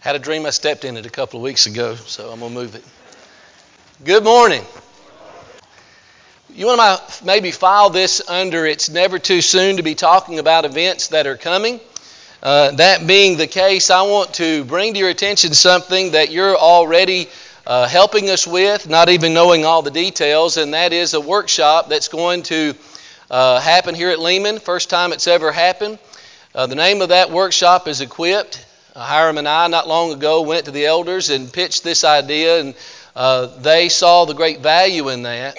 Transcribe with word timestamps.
Had 0.00 0.16
a 0.16 0.18
dream 0.18 0.46
I 0.46 0.50
stepped 0.50 0.86
in 0.86 0.96
it 0.96 1.04
a 1.04 1.10
couple 1.10 1.40
of 1.40 1.44
weeks 1.44 1.66
ago, 1.66 1.94
so 1.94 2.30
I'm 2.30 2.40
going 2.40 2.54
to 2.54 2.58
move 2.58 2.74
it. 2.74 2.82
Good 4.02 4.24
morning. 4.24 4.64
You 6.48 6.64
want 6.64 6.80
to 6.80 7.24
maybe 7.26 7.50
file 7.50 7.90
this 7.90 8.26
under 8.26 8.64
it's 8.64 8.88
never 8.88 9.18
too 9.18 9.42
soon 9.42 9.76
to 9.76 9.82
be 9.82 9.94
talking 9.94 10.38
about 10.38 10.64
events 10.64 11.08
that 11.08 11.26
are 11.26 11.36
coming. 11.36 11.80
Uh, 12.42 12.70
that 12.76 13.06
being 13.06 13.36
the 13.36 13.46
case, 13.46 13.90
I 13.90 14.00
want 14.04 14.32
to 14.34 14.64
bring 14.64 14.94
to 14.94 14.98
your 14.98 15.10
attention 15.10 15.52
something 15.52 16.12
that 16.12 16.30
you're 16.30 16.56
already 16.56 17.28
uh, 17.66 17.86
helping 17.86 18.30
us 18.30 18.46
with, 18.46 18.88
not 18.88 19.10
even 19.10 19.34
knowing 19.34 19.66
all 19.66 19.82
the 19.82 19.90
details, 19.90 20.56
and 20.56 20.72
that 20.72 20.94
is 20.94 21.12
a 21.12 21.20
workshop 21.20 21.90
that's 21.90 22.08
going 22.08 22.44
to 22.44 22.74
uh, 23.30 23.60
happen 23.60 23.94
here 23.94 24.08
at 24.08 24.18
Lehman. 24.18 24.60
First 24.60 24.88
time 24.88 25.12
it's 25.12 25.26
ever 25.26 25.52
happened. 25.52 25.98
Uh, 26.54 26.66
the 26.66 26.74
name 26.74 27.02
of 27.02 27.10
that 27.10 27.30
workshop 27.30 27.86
is 27.86 28.00
Equipped. 28.00 28.64
Uh, 29.00 29.04
Hiram 29.04 29.38
and 29.38 29.48
I, 29.48 29.66
not 29.68 29.88
long 29.88 30.12
ago, 30.12 30.42
went 30.42 30.66
to 30.66 30.72
the 30.72 30.84
elders 30.84 31.30
and 31.30 31.50
pitched 31.50 31.82
this 31.82 32.04
idea, 32.04 32.60
and 32.60 32.74
uh, 33.16 33.46
they 33.46 33.88
saw 33.88 34.26
the 34.26 34.34
great 34.34 34.60
value 34.60 35.08
in 35.08 35.22
that. 35.22 35.56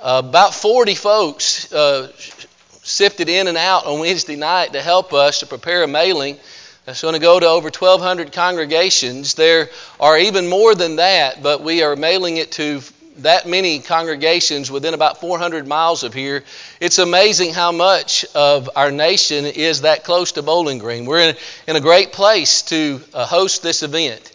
Uh, 0.00 0.20
about 0.26 0.52
40 0.52 0.96
folks 0.96 1.72
uh, 1.72 2.10
sifted 2.82 3.28
in 3.28 3.46
and 3.46 3.56
out 3.56 3.86
on 3.86 4.00
Wednesday 4.00 4.34
night 4.34 4.72
to 4.72 4.82
help 4.82 5.12
us 5.12 5.38
to 5.40 5.46
prepare 5.46 5.84
a 5.84 5.86
mailing 5.86 6.38
that's 6.84 7.02
going 7.02 7.14
to 7.14 7.20
go 7.20 7.38
to 7.38 7.46
over 7.46 7.66
1,200 7.66 8.32
congregations. 8.32 9.34
There 9.34 9.68
are 10.00 10.18
even 10.18 10.48
more 10.48 10.74
than 10.74 10.96
that, 10.96 11.44
but 11.44 11.62
we 11.62 11.84
are 11.84 11.94
mailing 11.94 12.36
it 12.36 12.50
to 12.52 12.80
that 13.18 13.46
many 13.46 13.80
congregations 13.80 14.70
within 14.70 14.94
about 14.94 15.20
400 15.20 15.66
miles 15.66 16.02
of 16.02 16.14
here. 16.14 16.44
It's 16.80 16.98
amazing 16.98 17.52
how 17.54 17.72
much 17.72 18.24
of 18.34 18.70
our 18.76 18.90
nation 18.90 19.44
is 19.44 19.82
that 19.82 20.04
close 20.04 20.32
to 20.32 20.42
Bowling 20.42 20.78
Green. 20.78 21.06
We're 21.06 21.30
in, 21.30 21.36
in 21.66 21.76
a 21.76 21.80
great 21.80 22.12
place 22.12 22.62
to 22.62 23.00
uh, 23.14 23.26
host 23.26 23.62
this 23.62 23.82
event. 23.82 24.32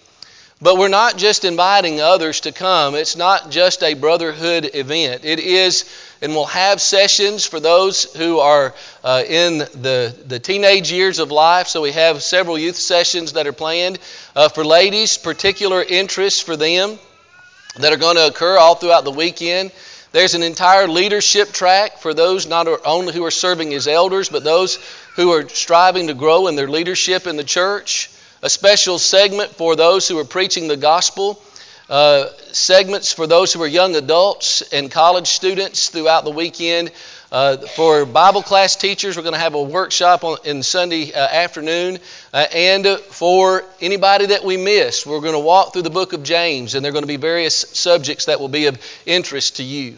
But 0.63 0.77
we're 0.77 0.89
not 0.89 1.17
just 1.17 1.43
inviting 1.43 2.01
others 2.01 2.41
to 2.41 2.51
come. 2.51 2.93
It's 2.93 3.15
not 3.15 3.49
just 3.49 3.81
a 3.81 3.95
brotherhood 3.95 4.69
event. 4.75 5.25
It 5.25 5.39
is, 5.39 5.85
and 6.21 6.33
we'll 6.33 6.45
have 6.45 6.79
sessions 6.79 7.47
for 7.47 7.59
those 7.59 8.15
who 8.15 8.37
are 8.37 8.75
uh, 9.03 9.23
in 9.27 9.57
the, 9.57 10.15
the 10.27 10.39
teenage 10.39 10.91
years 10.91 11.17
of 11.17 11.31
life. 11.31 11.67
So 11.67 11.81
we 11.81 11.93
have 11.93 12.21
several 12.21 12.59
youth 12.59 12.75
sessions 12.75 13.33
that 13.33 13.47
are 13.47 13.53
planned. 13.53 13.97
Uh, 14.35 14.49
for 14.49 14.63
ladies, 14.63 15.17
particular 15.17 15.81
interests 15.81 16.41
for 16.41 16.55
them 16.55 16.99
that 17.77 17.93
are 17.93 17.97
going 17.97 18.17
to 18.17 18.27
occur 18.27 18.57
all 18.57 18.75
throughout 18.75 19.03
the 19.03 19.11
weekend. 19.11 19.71
There's 20.11 20.33
an 20.33 20.43
entire 20.43 20.87
leadership 20.87 21.53
track 21.53 21.99
for 21.99 22.13
those 22.13 22.45
not 22.45 22.67
only 22.85 23.13
who 23.13 23.23
are 23.23 23.31
serving 23.31 23.73
as 23.73 23.87
elders, 23.87 24.27
but 24.27 24.43
those 24.43 24.77
who 25.15 25.31
are 25.31 25.47
striving 25.47 26.07
to 26.07 26.13
grow 26.13 26.47
in 26.47 26.55
their 26.55 26.67
leadership 26.67 27.27
in 27.27 27.37
the 27.37 27.43
church. 27.45 28.09
A 28.41 28.49
special 28.49 28.99
segment 28.99 29.51
for 29.51 29.75
those 29.75 30.07
who 30.07 30.17
are 30.19 30.25
preaching 30.25 30.67
the 30.67 30.75
gospel. 30.75 31.41
Uh, 31.89 32.27
segments 32.51 33.13
for 33.13 33.27
those 33.27 33.53
who 33.53 33.61
are 33.61 33.67
young 33.67 33.95
adults 33.95 34.61
and 34.73 34.89
college 34.89 35.27
students 35.27 35.89
throughout 35.89 36.23
the 36.23 36.31
weekend. 36.31 36.91
Uh, 37.31 37.55
for 37.55 38.05
Bible 38.05 38.43
class 38.43 38.75
teachers, 38.75 39.15
we're 39.15 39.23
going 39.23 39.33
to 39.33 39.39
have 39.39 39.53
a 39.53 39.63
workshop 39.63 40.25
on, 40.25 40.37
in 40.43 40.61
Sunday 40.61 41.13
uh, 41.13 41.17
afternoon. 41.17 41.97
Uh, 42.33 42.45
and 42.53 42.85
for 42.85 43.63
anybody 43.79 44.25
that 44.25 44.43
we 44.43 44.57
missed, 44.57 45.05
we're 45.05 45.21
going 45.21 45.31
to 45.33 45.39
walk 45.39 45.71
through 45.71 45.83
the 45.83 45.89
book 45.89 46.11
of 46.11 46.23
James, 46.23 46.75
and 46.75 46.83
there 46.83 46.89
are 46.89 46.91
going 46.91 47.03
to 47.03 47.07
be 47.07 47.15
various 47.15 47.55
subjects 47.55 48.25
that 48.25 48.41
will 48.41 48.49
be 48.49 48.65
of 48.65 48.77
interest 49.05 49.57
to 49.57 49.63
you. 49.63 49.95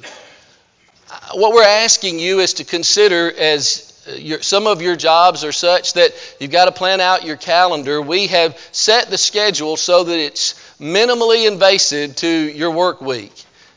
Uh, 1.11 1.29
what 1.33 1.55
we're 1.55 1.63
asking 1.63 2.19
you 2.19 2.39
is 2.39 2.53
to 2.55 2.65
consider 2.65 3.33
as 3.35 3.99
uh, 4.07 4.11
your, 4.11 4.43
some 4.43 4.67
of 4.67 4.83
your 4.83 4.95
jobs 4.95 5.43
are 5.43 5.51
such 5.51 5.93
that 5.93 6.11
you've 6.39 6.51
got 6.51 6.65
to 6.65 6.71
plan 6.71 7.01
out 7.01 7.25
your 7.25 7.37
calendar. 7.37 7.99
We 7.99 8.27
have 8.27 8.55
set 8.71 9.09
the 9.09 9.17
schedule 9.17 9.75
so 9.75 10.03
that 10.03 10.19
it's 10.19 10.53
minimally 10.79 11.47
invasive 11.51 12.15
to 12.17 12.27
your 12.27 12.69
work 12.69 13.01
week. 13.01 13.33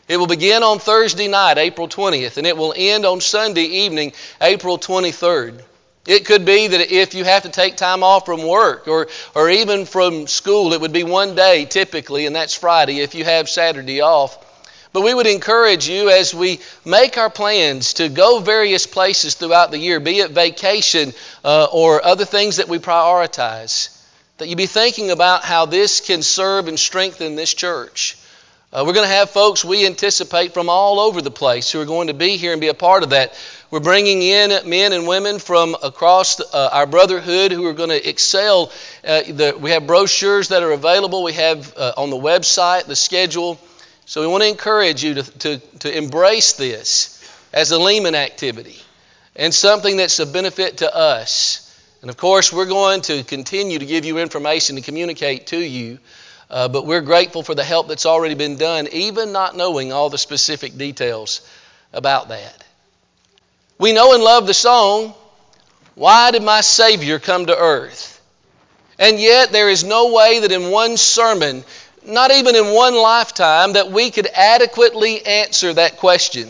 It 0.09 0.19
will 0.19 0.29
begin 0.29 0.63
on 0.63 0.79
Thursday 0.79 1.27
night, 1.27 1.59
April 1.59 1.89
20th, 1.89 2.37
and 2.37 2.47
it 2.47 2.57
will 2.57 2.73
end 2.77 3.05
on 3.05 3.21
Sunday 3.21 3.65
evening, 3.65 4.13
April 4.41 4.79
23rd. 4.79 5.61
It 6.07 6.25
could 6.25 6.45
be 6.45 6.69
that 6.69 6.93
if 6.93 7.15
you 7.15 7.25
have 7.25 7.43
to 7.43 7.49
take 7.49 7.77
time 7.77 8.05
off 8.05 8.27
from 8.27 8.47
work 8.47 8.87
or, 8.87 9.09
or 9.35 9.51
even 9.51 9.85
from 9.85 10.29
school, 10.29 10.73
it 10.73 10.81
would 10.81 10.93
be 10.93 11.03
one 11.03 11.35
day 11.35 11.65
typically, 11.65 12.27
and 12.27 12.37
that's 12.37 12.55
Friday 12.55 13.01
if 13.01 13.17
you 13.17 13.25
have 13.25 13.49
Saturday 13.49 14.01
off. 14.01 14.39
But 14.93 15.03
we 15.03 15.13
would 15.13 15.27
encourage 15.27 15.89
you 15.89 16.09
as 16.09 16.33
we 16.33 16.61
make 16.85 17.19
our 17.19 17.29
plans 17.29 17.95
to 17.95 18.09
go 18.09 18.39
various 18.39 18.87
places 18.87 19.35
throughout 19.35 19.73
the 19.73 19.79
year, 19.79 19.99
be 19.99 20.21
it 20.21 20.31
vacation 20.31 21.13
uh, 21.45 21.67
or 21.73 22.05
other 22.05 22.25
things 22.25 22.59
that 22.59 22.69
we 22.69 22.79
prioritize, 22.79 23.89
that 24.39 24.47
you 24.47 24.55
be 24.55 24.67
thinking 24.67 25.11
about 25.11 25.43
how 25.43 25.67
this 25.67 26.01
can 26.01 26.23
serve 26.23 26.69
and 26.69 26.79
strengthen 26.79 27.35
this 27.35 27.53
church. 27.53 28.17
Uh, 28.73 28.83
we're 28.85 28.93
going 28.93 29.07
to 29.07 29.15
have 29.15 29.31
folks 29.31 29.65
we 29.65 29.87
anticipate 29.87 30.53
from 30.53 30.69
all 30.69 30.99
over 30.99 31.23
the 31.23 31.31
place 31.31 31.71
who 31.71 31.81
are 31.81 31.85
going 31.85 32.09
to 32.09 32.15
be 32.15 32.37
here 32.37 32.51
and 32.51 32.61
be 32.61 32.67
a 32.67 32.75
part 32.75 33.05
of 33.05 33.11
that. 33.11 33.33
We're 33.71 33.79
bringing 33.79 34.23
in 34.23 34.69
men 34.69 34.93
and 34.93 35.07
women 35.07 35.39
from 35.39 35.77
across 35.85 36.41
uh, 36.41 36.71
our 36.73 36.85
brotherhood 36.85 37.53
who 37.53 37.65
are 37.67 37.75
going 37.75 37.91
to 37.91 38.09
excel. 38.09 38.73
Uh, 39.07 39.23
the, 39.23 39.57
we 39.59 39.71
have 39.71 39.87
brochures 39.87 40.49
that 40.49 40.65
are 40.65 40.73
available. 40.73 41.23
We 41.23 41.35
have 41.35 41.77
uh, 41.77 41.93
on 41.97 42.11
the 42.11 42.17
website 42.17 42.87
the 42.87 42.97
schedule. 42.97 43.61
So 44.05 44.21
we 44.21 44.27
want 44.27 44.43
to 44.43 44.49
encourage 44.49 45.05
you 45.05 45.15
to, 45.15 45.23
to, 45.23 45.59
to 45.79 45.97
embrace 45.97 46.55
this 46.55 47.13
as 47.53 47.71
a 47.71 47.79
Lehman 47.79 48.17
activity 48.17 48.81
and 49.37 49.55
something 49.55 49.97
that's 49.97 50.19
a 50.19 50.27
benefit 50.27 50.79
to 50.79 50.93
us. 50.93 51.63
And 52.03 52.11
of 52.11 52.17
course, 52.17 52.53
we're 52.53 52.67
going 52.67 53.03
to 53.03 53.23
continue 53.23 53.79
to 53.79 53.87
give 53.87 54.05
you 54.05 54.19
information 54.19 54.75
to 54.75 54.83
communicate 54.83 55.47
to 55.49 55.59
you. 55.59 55.99
Uh, 56.49 56.69
but 56.69 56.87
we're 56.87 57.01
grateful 57.01 57.43
for 57.43 57.55
the 57.55 57.65
help 57.65 57.89
that's 57.89 58.07
already 58.07 58.35
been 58.35 58.57
done, 58.57 58.89
even 58.93 59.33
not 59.33 59.57
knowing 59.57 59.93
all 59.93 60.11
the 60.11 60.19
specific 60.19 60.79
details 60.79 61.41
about 61.93 62.29
that. 62.29 62.65
We 63.79 63.93
know 63.93 64.15
and 64.15 64.23
love 64.23 64.47
the 64.47 64.55
song, 64.55 65.15
Why 65.95 66.31
Did 66.31 66.43
My 66.43 66.61
Savior 66.61 67.19
Come 67.19 67.47
to 67.47 67.57
Earth? 67.57 68.13
And 68.99 69.19
yet, 69.19 69.53
there 69.53 69.69
is 69.69 69.85
no 69.85 70.13
way 70.13 70.41
that 70.41 70.53
in 70.53 70.71
one 70.71 70.97
sermon, 70.97 71.65
not 72.07 72.31
even 72.31 72.55
in 72.55 72.73
one 72.73 72.95
lifetime, 72.95 73.75
that 73.75 73.91
we 73.91 74.11
could 74.11 74.29
adequately 74.33 75.27
answer 75.27 75.75
that 75.75 75.99
question. 75.99 76.49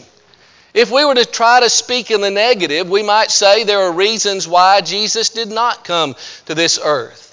If 0.75 0.91
we 0.91 1.05
were 1.07 1.15
to 1.15 1.25
try 1.25 1.61
to 1.61 1.71
speak 1.71 2.11
in 2.11 2.21
the 2.21 2.31
negative, 2.31 2.89
we 2.89 3.03
might 3.03 3.31
say 3.31 3.65
there 3.65 3.81
are 3.81 3.93
reasons 3.93 4.47
why 4.47 4.83
Jesus 4.83 5.31
did 5.31 5.49
not 5.49 5.85
come 5.85 6.15
to 6.45 6.55
this 6.55 6.79
earth. 6.81 7.26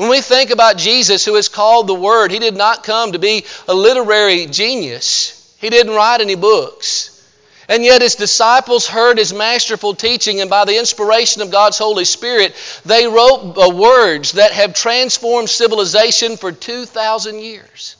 When 0.00 0.08
we 0.08 0.22
think 0.22 0.48
about 0.48 0.78
Jesus, 0.78 1.26
who 1.26 1.36
is 1.36 1.50
called 1.50 1.86
the 1.86 1.94
Word, 1.94 2.30
He 2.30 2.38
did 2.38 2.56
not 2.56 2.84
come 2.84 3.12
to 3.12 3.18
be 3.18 3.44
a 3.68 3.74
literary 3.74 4.46
genius. 4.46 5.54
He 5.60 5.68
didn't 5.68 5.94
write 5.94 6.22
any 6.22 6.36
books. 6.36 7.22
And 7.68 7.84
yet, 7.84 8.00
His 8.00 8.14
disciples 8.14 8.86
heard 8.86 9.18
His 9.18 9.34
masterful 9.34 9.94
teaching, 9.94 10.40
and 10.40 10.48
by 10.48 10.64
the 10.64 10.78
inspiration 10.78 11.42
of 11.42 11.50
God's 11.50 11.76
Holy 11.76 12.06
Spirit, 12.06 12.54
they 12.86 13.06
wrote 13.08 13.58
uh, 13.58 13.68
words 13.68 14.32
that 14.32 14.52
have 14.52 14.72
transformed 14.72 15.50
civilization 15.50 16.38
for 16.38 16.50
2,000 16.50 17.38
years. 17.38 17.96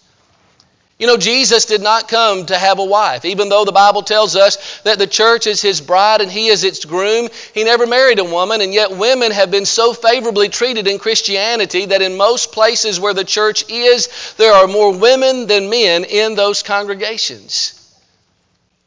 You 1.00 1.06
know, 1.06 1.16
Jesus 1.16 1.64
did 1.64 1.80
not 1.80 2.08
come 2.08 2.44
to 2.44 2.58
have 2.58 2.78
a 2.78 2.84
wife. 2.84 3.24
Even 3.24 3.48
though 3.48 3.64
the 3.64 3.72
Bible 3.72 4.02
tells 4.02 4.36
us 4.36 4.82
that 4.82 4.98
the 4.98 5.06
church 5.06 5.46
is 5.46 5.62
his 5.62 5.80
bride 5.80 6.20
and 6.20 6.30
he 6.30 6.48
is 6.48 6.62
its 6.62 6.84
groom, 6.84 7.30
he 7.54 7.64
never 7.64 7.86
married 7.86 8.18
a 8.18 8.24
woman, 8.24 8.60
and 8.60 8.74
yet 8.74 8.90
women 8.90 9.32
have 9.32 9.50
been 9.50 9.64
so 9.64 9.94
favorably 9.94 10.50
treated 10.50 10.86
in 10.86 10.98
Christianity 10.98 11.86
that 11.86 12.02
in 12.02 12.18
most 12.18 12.52
places 12.52 13.00
where 13.00 13.14
the 13.14 13.24
church 13.24 13.70
is, 13.70 14.34
there 14.36 14.52
are 14.52 14.66
more 14.66 14.92
women 14.94 15.46
than 15.46 15.70
men 15.70 16.04
in 16.04 16.34
those 16.34 16.62
congregations. 16.62 17.78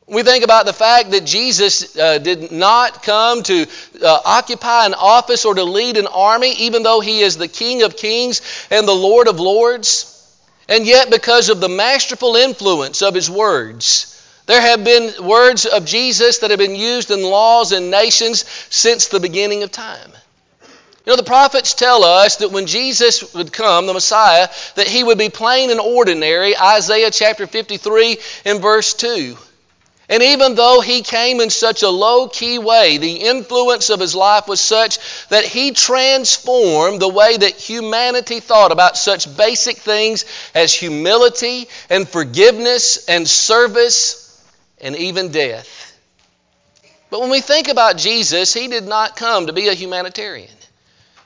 We 0.05 0.21
think 0.21 0.43
about 0.43 0.67
the 0.67 0.73
fact 0.73 1.09
that 1.11 1.25
Jesus 1.25 1.97
uh, 1.97 2.19
did 2.19 2.51
not 2.51 3.01
come 3.01 3.41
to 3.41 3.65
uh, 4.03 4.19
occupy 4.23 4.85
an 4.85 4.93
office 4.93 5.45
or 5.45 5.55
to 5.55 5.63
lead 5.63 5.97
an 5.97 6.05
army, 6.05 6.53
even 6.59 6.83
though 6.83 6.99
he 6.99 7.21
is 7.21 7.37
the 7.37 7.47
King 7.47 7.81
of 7.81 7.97
kings 7.97 8.43
and 8.69 8.87
the 8.87 8.93
Lord 8.93 9.27
of 9.27 9.39
lords. 9.39 10.11
And 10.67 10.85
yet, 10.85 11.09
because 11.09 11.49
of 11.49 11.59
the 11.59 11.69
masterful 11.69 12.35
influence 12.35 13.01
of 13.01 13.13
his 13.13 13.29
words, 13.29 14.09
there 14.45 14.61
have 14.61 14.83
been 14.83 15.25
words 15.25 15.65
of 15.65 15.85
Jesus 15.85 16.39
that 16.39 16.51
have 16.51 16.59
been 16.59 16.75
used 16.75 17.11
in 17.11 17.21
laws 17.21 17.71
and 17.71 17.91
nations 17.91 18.45
since 18.69 19.07
the 19.07 19.19
beginning 19.19 19.63
of 19.63 19.71
time. 19.71 20.11
You 21.05 21.11
know, 21.11 21.17
the 21.17 21.23
prophets 21.23 21.73
tell 21.73 22.05
us 22.05 22.37
that 22.37 22.51
when 22.51 22.65
Jesus 22.65 23.33
would 23.33 23.51
come, 23.51 23.87
the 23.87 23.93
Messiah, 23.93 24.47
that 24.75 24.87
he 24.87 25.03
would 25.03 25.17
be 25.17 25.29
plain 25.29 25.69
and 25.69 25.79
ordinary, 25.79 26.57
Isaiah 26.57 27.11
chapter 27.11 27.45
53 27.45 28.17
and 28.45 28.61
verse 28.61 28.93
2. 28.93 29.37
And 30.09 30.21
even 30.21 30.55
though 30.55 30.81
he 30.81 31.01
came 31.01 31.39
in 31.39 31.49
such 31.49 31.81
a 31.81 31.89
low 31.89 32.27
key 32.27 32.59
way, 32.59 32.97
the 32.97 33.13
influence 33.13 33.89
of 33.89 34.01
his 34.01 34.13
life 34.13 34.47
was 34.47 34.59
such 34.59 34.99
that 35.29 35.45
he 35.45 35.71
transformed 35.71 37.01
the 37.01 37.07
way 37.07 37.37
that 37.37 37.53
humanity 37.53 38.41
thought 38.41 38.73
about 38.73 38.97
such 38.97 39.35
basic 39.37 39.77
things 39.77 40.25
as 40.53 40.73
humility 40.73 41.67
and 41.89 42.07
forgiveness 42.07 43.07
and 43.07 43.27
service 43.27 44.19
and 44.81 44.95
even 44.97 45.31
death. 45.31 45.79
But 47.09 47.21
when 47.21 47.29
we 47.29 47.41
think 47.41 47.69
about 47.69 47.97
Jesus, 47.97 48.53
he 48.53 48.67
did 48.67 48.85
not 48.85 49.15
come 49.15 49.47
to 49.47 49.53
be 49.53 49.69
a 49.69 49.73
humanitarian. 49.73 50.49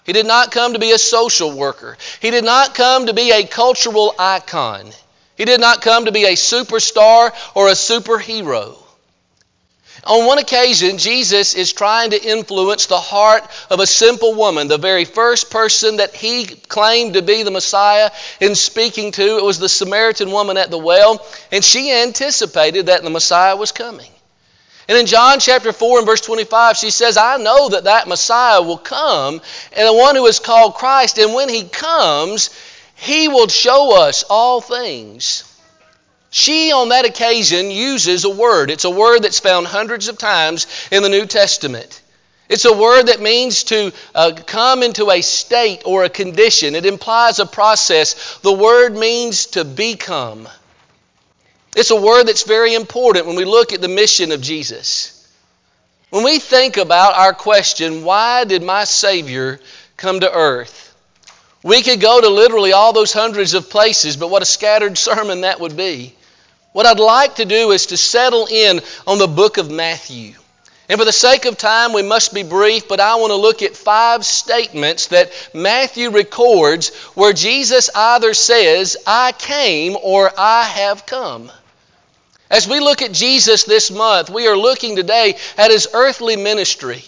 He 0.03 0.13
did 0.13 0.27
not 0.27 0.51
come 0.51 0.73
to 0.73 0.79
be 0.79 0.91
a 0.91 0.97
social 0.97 1.51
worker. 1.51 1.97
He 2.21 2.29
did 2.29 2.43
not 2.43 2.75
come 2.75 3.07
to 3.07 3.13
be 3.13 3.31
a 3.31 3.45
cultural 3.45 4.13
icon. 4.19 4.91
He 5.37 5.45
did 5.45 5.61
not 5.61 5.81
come 5.81 6.05
to 6.05 6.11
be 6.11 6.25
a 6.25 6.33
superstar 6.33 7.31
or 7.55 7.67
a 7.67 7.73
superhero. 7.73 8.77
On 10.03 10.25
one 10.25 10.37
occasion, 10.37 10.97
Jesus 10.97 11.53
is 11.53 11.73
trying 11.73 12.11
to 12.11 12.23
influence 12.23 12.85
the 12.85 12.99
heart 12.99 13.43
of 13.69 13.79
a 13.79 13.87
simple 13.87 14.35
woman, 14.35 14.67
the 14.67 14.77
very 14.77 15.05
first 15.05 15.51
person 15.51 15.97
that 15.97 16.15
he 16.15 16.45
claimed 16.45 17.15
to 17.15 17.21
be 17.21 17.43
the 17.43 17.51
Messiah 17.51 18.11
in 18.39 18.55
speaking 18.55 19.11
to. 19.11 19.37
It 19.37 19.43
was 19.43 19.59
the 19.59 19.69
Samaritan 19.69 20.31
woman 20.31 20.55
at 20.55 20.71
the 20.71 20.77
well, 20.77 21.25
and 21.51 21.63
she 21.63 21.91
anticipated 21.91 22.85
that 22.85 23.03
the 23.03 23.09
Messiah 23.09 23.55
was 23.55 23.71
coming. 23.71 24.09
And 24.87 24.97
in 24.97 25.05
John 25.05 25.39
chapter 25.39 25.73
4 25.73 25.97
and 25.99 26.07
verse 26.07 26.21
25, 26.21 26.77
she 26.77 26.91
says, 26.91 27.17
I 27.17 27.35
know 27.37 27.69
that 27.69 27.83
that 27.83 28.07
Messiah 28.07 28.61
will 28.61 28.77
come, 28.77 29.41
and 29.75 29.87
the 29.87 29.93
one 29.93 30.15
who 30.15 30.25
is 30.27 30.39
called 30.39 30.75
Christ, 30.75 31.17
and 31.17 31.33
when 31.33 31.49
he 31.49 31.65
comes, 31.65 32.49
he 32.97 33.27
will 33.27 33.47
show 33.47 34.01
us 34.01 34.23
all 34.27 34.59
things. 34.59 35.43
She, 36.31 36.71
on 36.71 36.89
that 36.89 37.05
occasion, 37.05 37.71
uses 37.71 38.25
a 38.25 38.29
word. 38.29 38.71
It's 38.71 38.85
a 38.85 38.89
word 38.89 39.21
that's 39.23 39.39
found 39.39 39.67
hundreds 39.67 40.07
of 40.07 40.17
times 40.17 40.67
in 40.91 41.03
the 41.03 41.09
New 41.09 41.25
Testament. 41.25 42.01
It's 42.49 42.65
a 42.65 42.75
word 42.75 43.03
that 43.07 43.21
means 43.21 43.65
to 43.65 43.93
uh, 44.15 44.31
come 44.45 44.81
into 44.81 45.11
a 45.11 45.21
state 45.21 45.83
or 45.85 46.03
a 46.03 46.09
condition. 46.09 46.75
It 46.75 46.85
implies 46.85 47.39
a 47.39 47.45
process. 47.45 48.39
The 48.39 48.53
word 48.53 48.97
means 48.97 49.47
to 49.47 49.63
become. 49.63 50.49
It's 51.75 51.91
a 51.91 52.01
word 52.01 52.27
that's 52.27 52.43
very 52.43 52.73
important 52.73 53.27
when 53.27 53.35
we 53.35 53.45
look 53.45 53.73
at 53.73 53.81
the 53.81 53.87
mission 53.87 54.31
of 54.31 54.41
Jesus. 54.41 55.13
When 56.09 56.23
we 56.23 56.39
think 56.39 56.77
about 56.77 57.15
our 57.15 57.33
question, 57.33 58.03
why 58.03 58.43
did 58.45 58.63
my 58.63 58.85
Savior 58.85 59.59
come 59.97 60.21
to 60.21 60.31
earth? 60.31 60.76
We 61.63 61.81
could 61.81 61.99
go 61.99 62.21
to 62.21 62.29
literally 62.29 62.73
all 62.73 62.93
those 62.93 63.13
hundreds 63.13 63.53
of 63.53 63.69
places, 63.69 64.17
but 64.17 64.29
what 64.29 64.41
a 64.41 64.45
scattered 64.45 64.97
sermon 64.97 65.41
that 65.41 65.59
would 65.59 65.75
be. 65.75 66.13
What 66.73 66.85
I'd 66.85 66.99
like 66.99 67.35
to 67.35 67.45
do 67.45 67.71
is 67.71 67.87
to 67.87 67.97
settle 67.97 68.45
in 68.45 68.81
on 69.07 69.17
the 69.17 69.27
book 69.27 69.57
of 69.57 69.71
Matthew. 69.71 70.33
And 70.89 70.99
for 70.99 71.05
the 71.05 71.11
sake 71.11 71.45
of 71.45 71.57
time, 71.57 71.91
we 71.91 72.01
must 72.01 72.33
be 72.33 72.43
brief, 72.43 72.87
but 72.87 73.01
I 73.01 73.15
want 73.15 73.31
to 73.31 73.35
look 73.35 73.61
at 73.61 73.75
five 73.75 74.25
statements 74.25 75.07
that 75.07 75.31
Matthew 75.53 76.11
records 76.11 76.95
where 77.15 77.33
Jesus 77.33 77.89
either 77.93 78.33
says, 78.33 78.95
I 79.05 79.33
came 79.33 79.97
or 80.01 80.31
I 80.37 80.63
have 80.63 81.05
come. 81.05 81.51
As 82.49 82.69
we 82.69 82.79
look 82.79 83.01
at 83.01 83.11
Jesus 83.11 83.65
this 83.65 83.91
month, 83.91 84.29
we 84.29 84.47
are 84.47 84.55
looking 84.55 84.95
today 84.95 85.37
at 85.57 85.71
his 85.71 85.89
earthly 85.93 86.37
ministry. 86.37 87.03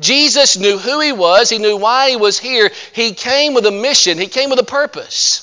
Jesus 0.00 0.56
knew 0.56 0.78
who 0.78 1.00
he 1.00 1.12
was, 1.12 1.48
he 1.48 1.58
knew 1.58 1.76
why 1.76 2.10
he 2.10 2.16
was 2.16 2.38
here. 2.38 2.70
He 2.92 3.12
came 3.12 3.54
with 3.54 3.66
a 3.66 3.70
mission, 3.70 4.18
he 4.18 4.26
came 4.26 4.50
with 4.50 4.58
a 4.58 4.64
purpose. 4.64 5.42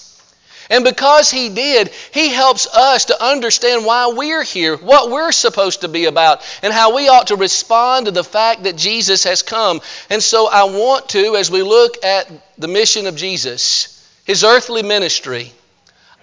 And 0.69 0.83
because 0.83 1.29
he 1.29 1.49
did, 1.49 1.91
he 2.13 2.29
helps 2.29 2.67
us 2.67 3.05
to 3.05 3.23
understand 3.23 3.85
why 3.85 4.13
we're 4.15 4.43
here, 4.43 4.77
what 4.77 5.11
we're 5.11 5.31
supposed 5.31 5.81
to 5.81 5.87
be 5.87 6.05
about, 6.05 6.41
and 6.63 6.73
how 6.73 6.95
we 6.95 7.09
ought 7.09 7.27
to 7.27 7.35
respond 7.35 8.05
to 8.05 8.11
the 8.11 8.23
fact 8.23 8.63
that 8.63 8.77
Jesus 8.77 9.25
has 9.25 9.41
come. 9.41 9.81
And 10.09 10.23
so 10.23 10.47
I 10.47 10.63
want 10.63 11.09
to, 11.09 11.35
as 11.35 11.51
we 11.51 11.61
look 11.63 12.03
at 12.03 12.31
the 12.57 12.69
mission 12.69 13.07
of 13.07 13.15
Jesus, 13.15 13.89
his 14.25 14.43
earthly 14.43 14.83
ministry, 14.83 15.51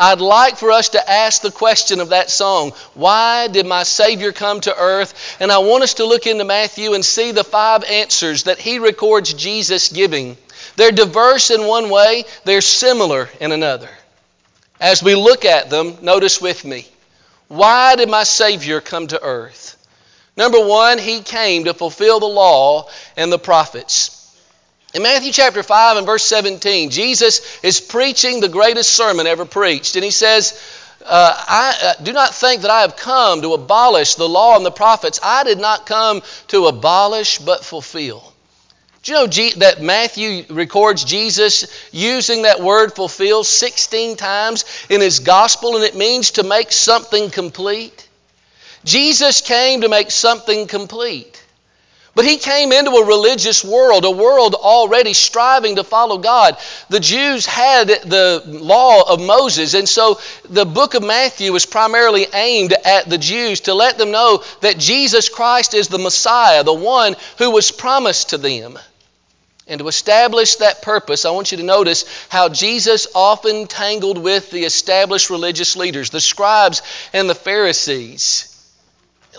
I'd 0.03 0.23
like 0.23 0.57
for 0.57 0.73
us 0.73 0.89
to 0.91 1.11
ask 1.11 1.43
the 1.43 1.51
question 1.51 2.01
of 2.01 2.09
that 2.09 2.31
song 2.31 2.73
Why 2.95 3.49
did 3.49 3.67
my 3.67 3.83
Savior 3.83 4.33
come 4.33 4.63
to 4.63 4.75
earth? 4.75 5.37
And 5.41 5.53
I 5.53 5.59
want 5.59 5.83
us 5.83 5.95
to 5.95 6.07
look 6.07 6.27
into 6.27 6.45
Matthew 6.45 6.95
and 6.95 7.05
see 7.05 7.33
the 7.33 7.45
five 7.45 7.85
answers 7.85 8.45
that 8.45 8.59
he 8.59 8.79
records 8.79 9.35
Jesus 9.35 9.91
giving. 9.91 10.39
They're 10.77 10.91
diverse 10.91 11.51
in 11.51 11.67
one 11.67 11.91
way, 11.91 12.25
they're 12.45 12.63
similar 12.63 13.29
in 13.41 13.53
another. 13.53 13.91
As 14.81 15.03
we 15.03 15.15
look 15.15 15.45
at 15.45 15.69
them, 15.69 15.99
notice 16.01 16.41
with 16.41 16.65
me 16.65 16.87
why 17.49 17.97
did 17.97 18.09
my 18.09 18.23
Savior 18.23 18.81
come 18.81 19.07
to 19.09 19.23
earth? 19.23 19.77
Number 20.35 20.65
one, 20.65 20.97
he 20.97 21.21
came 21.21 21.65
to 21.65 21.75
fulfill 21.75 22.21
the 22.21 22.27
law 22.27 22.89
and 23.19 23.31
the 23.31 23.39
prophets. 23.39 24.20
In 24.93 25.03
Matthew 25.03 25.31
chapter 25.31 25.63
5 25.63 25.99
and 25.99 26.07
verse 26.07 26.25
17, 26.25 26.91
Jesus 26.91 27.63
is 27.63 27.81
preaching 27.81 28.41
the 28.41 28.49
greatest 28.49 28.93
sermon 28.93 29.27
ever 29.27 29.45
preached. 29.45 29.95
And 29.95 30.05
he 30.05 30.11
says, 30.11 30.61
uh, 31.07 31.45
I 31.47 31.79
uh, 31.83 32.03
do 32.03 32.13
not 32.13 32.35
think 32.35 32.63
that 32.63 32.73
I 32.73 32.81
have 32.81 32.97
come 32.97 33.43
to 33.43 33.55
abolish 33.55 34.17
the 34.17 34.29
law 34.29 34.57
and 34.57 34.67
the 34.67 34.73
prophets. 34.73 35.21
I 35.23 35.45
did 35.45 35.59
not 35.59 35.87
come 35.87 36.23
to 36.49 36.67
abolish, 36.67 37.39
but 37.39 37.65
fulfill. 37.65 38.33
Do 39.03 39.13
you 39.13 39.19
know 39.19 39.27
G- 39.29 39.55
that 39.59 39.81
Matthew 39.81 40.45
records 40.51 41.05
Jesus 41.05 41.67
using 41.93 42.43
that 42.43 42.61
word 42.61 42.93
fulfill 42.93 43.45
16 43.45 44.17
times 44.17 44.65
in 44.91 45.01
his 45.01 45.21
gospel, 45.21 45.77
and 45.77 45.85
it 45.85 45.95
means 45.95 46.33
to 46.33 46.43
make 46.43 46.73
something 46.73 47.31
complete? 47.31 48.09
Jesus 48.85 49.41
came 49.41 49.83
to 49.83 49.89
make 49.89 50.11
something 50.11 50.67
complete. 50.67 51.30
But 52.15 52.25
he 52.25 52.39
came 52.39 52.73
into 52.73 52.91
a 52.91 53.07
religious 53.07 53.65
world, 53.65 54.05
a 54.05 54.11
world 54.11 54.55
already 54.55 55.13
striving 55.13 55.77
to 55.77 55.85
follow 55.85 56.19
God. 56.19 56.57
The 56.89 56.99
Jews 56.99 57.47
had 57.47 57.87
the 57.87 58.43
law 58.47 59.13
of 59.13 59.21
Moses, 59.21 59.75
and 59.75 59.89
so 59.89 60.21
the 60.49 60.67
book 60.67 60.95
of 60.95 61.05
Matthew 61.05 61.53
was 61.53 61.67
primarily 61.67 62.27
aimed 62.33 62.73
at 62.73 63.09
the 63.09 63.19
Jews 63.19 63.61
to 63.61 63.75
let 63.75 63.97
them 63.97 64.11
know 64.11 64.43
that 64.61 64.79
Jesus 64.79 65.29
Christ 65.29 65.73
is 65.73 65.87
the 65.87 65.99
Messiah, 65.99 66.65
the 66.65 66.75
one 66.75 67.15
who 67.39 67.53
was 67.53 67.71
promised 67.71 68.31
to 68.31 68.39
them. 68.39 68.77
And 69.69 69.79
to 69.79 69.87
establish 69.87 70.57
that 70.57 70.83
purpose, 70.83 71.25
I 71.25 71.31
want 71.31 71.53
you 71.53 71.59
to 71.59 71.65
notice 71.65 72.05
how 72.29 72.49
Jesus 72.49 73.07
often 73.15 73.69
tangled 73.69 74.19
with 74.19 74.51
the 74.51 74.65
established 74.65 75.31
religious 75.31 75.77
leaders, 75.77 76.11
the 76.11 76.21
scribes 76.21 76.83
and 77.13 77.31
the 77.31 77.37
Pharisees 77.37 78.50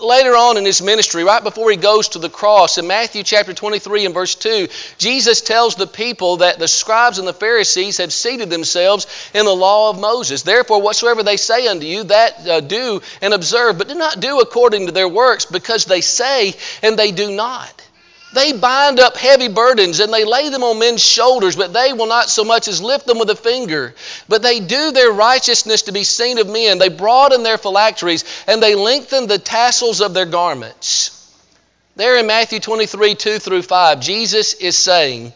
later 0.02 0.36
on 0.36 0.56
in 0.56 0.64
his 0.64 0.82
ministry, 0.82 1.24
right 1.24 1.42
before 1.42 1.70
he 1.70 1.76
goes 1.76 2.08
to 2.08 2.18
the 2.18 2.28
cross, 2.28 2.78
in 2.78 2.86
Matthew 2.86 3.22
chapter 3.22 3.54
23 3.54 4.06
and 4.06 4.14
verse 4.14 4.34
2, 4.34 4.68
Jesus 4.98 5.40
tells 5.40 5.74
the 5.74 5.86
people 5.86 6.38
that 6.38 6.58
the 6.58 6.68
scribes 6.68 7.18
and 7.18 7.26
the 7.26 7.32
Pharisees 7.32 7.98
have 7.98 8.12
seated 8.12 8.50
themselves 8.50 9.06
in 9.34 9.44
the 9.44 9.54
law 9.54 9.90
of 9.90 10.00
Moses. 10.00 10.42
Therefore, 10.42 10.82
whatsoever 10.82 11.22
they 11.22 11.36
say 11.36 11.66
unto 11.66 11.86
you, 11.86 12.04
that 12.04 12.46
uh, 12.46 12.60
do 12.60 13.00
and 13.20 13.32
observe, 13.34 13.78
but 13.78 13.88
do 13.88 13.94
not 13.94 14.20
do 14.20 14.40
according 14.40 14.86
to 14.86 14.92
their 14.92 15.08
works, 15.08 15.46
because 15.46 15.84
they 15.84 16.00
say 16.00 16.54
and 16.82 16.98
they 16.98 17.12
do 17.12 17.30
not. 17.30 17.81
They 18.32 18.52
bind 18.52 18.98
up 18.98 19.16
heavy 19.16 19.48
burdens 19.48 20.00
and 20.00 20.12
they 20.12 20.24
lay 20.24 20.48
them 20.48 20.64
on 20.64 20.78
men's 20.78 21.02
shoulders, 21.02 21.54
but 21.56 21.72
they 21.72 21.92
will 21.92 22.06
not 22.06 22.30
so 22.30 22.44
much 22.44 22.66
as 22.66 22.80
lift 22.80 23.06
them 23.06 23.18
with 23.18 23.28
a 23.28 23.36
finger. 23.36 23.94
But 24.28 24.42
they 24.42 24.60
do 24.60 24.90
their 24.90 25.10
righteousness 25.10 25.82
to 25.82 25.92
be 25.92 26.04
seen 26.04 26.38
of 26.38 26.48
men. 26.48 26.78
They 26.78 26.88
broaden 26.88 27.42
their 27.42 27.58
phylacteries 27.58 28.24
and 28.46 28.62
they 28.62 28.74
lengthen 28.74 29.26
the 29.26 29.38
tassels 29.38 30.00
of 30.00 30.14
their 30.14 30.26
garments. 30.26 31.18
There 31.96 32.16
in 32.18 32.26
Matthew 32.26 32.60
23 32.60 33.14
2 33.14 33.38
through 33.38 33.62
5, 33.62 34.00
Jesus 34.00 34.54
is 34.54 34.78
saying 34.78 35.34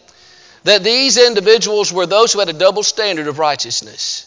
that 0.65 0.83
these 0.83 1.19
individuals 1.19 1.93
were 1.93 2.07
those 2.07 2.33
who 2.33 2.39
had 2.39 2.49
a 2.49 2.55
double 2.55 2.83
standard 2.83 3.29
of 3.29 3.39
righteousness 3.39 4.26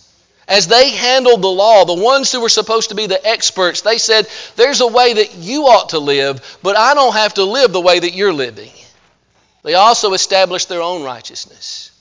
as 0.50 0.68
they 0.68 0.90
handled 0.90 1.44
the 1.44 1.48
law, 1.48 1.86
the 1.86 1.94
ones 1.94 2.32
who 2.32 2.42
were 2.42 2.50
supposed 2.50 2.90
to 2.90 2.96
be 2.96 3.06
the 3.06 3.26
experts, 3.26 3.82
they 3.82 4.00
said, 4.00 4.28
There's 4.56 4.82
a 4.82 4.88
way 4.88 5.14
that 5.14 5.36
you 5.36 5.68
ought 5.68 5.90
to 5.90 6.00
live, 6.00 6.58
but 6.64 6.76
I 6.76 6.96
don't 6.96 7.14
have 7.14 7.36
to 7.36 7.44
live 7.44 7.72
the 7.72 7.80
way 7.80 8.00
that 8.00 8.14
you're 8.14 8.34
living. 8.34 8.72
They 9.64 9.76
also 9.76 10.14
established 10.14 10.68
their 10.68 10.82
own 10.82 11.04
righteousness. 11.04 11.92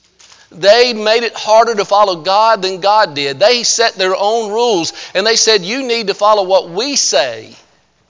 They 0.51 0.93
made 0.93 1.23
it 1.23 1.35
harder 1.35 1.75
to 1.75 1.85
follow 1.85 2.23
God 2.23 2.63
than 2.63 2.81
God 2.81 3.13
did. 3.13 3.39
They 3.39 3.61
set 3.61 3.93
their 3.93 4.15
own 4.15 4.51
rules, 4.51 4.93
and 5.13 5.27
they 5.27 5.35
said, 5.35 5.61
You 5.61 5.83
need 5.83 6.07
to 6.07 6.15
follow 6.15 6.43
what 6.43 6.69
we 6.69 6.95
say 6.95 7.53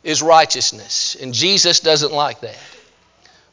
is 0.05 0.21
righteousness. 0.21 1.17
And 1.21 1.33
Jesus 1.33 1.81
doesn't 1.81 2.13
like 2.13 2.39
that. 2.41 2.57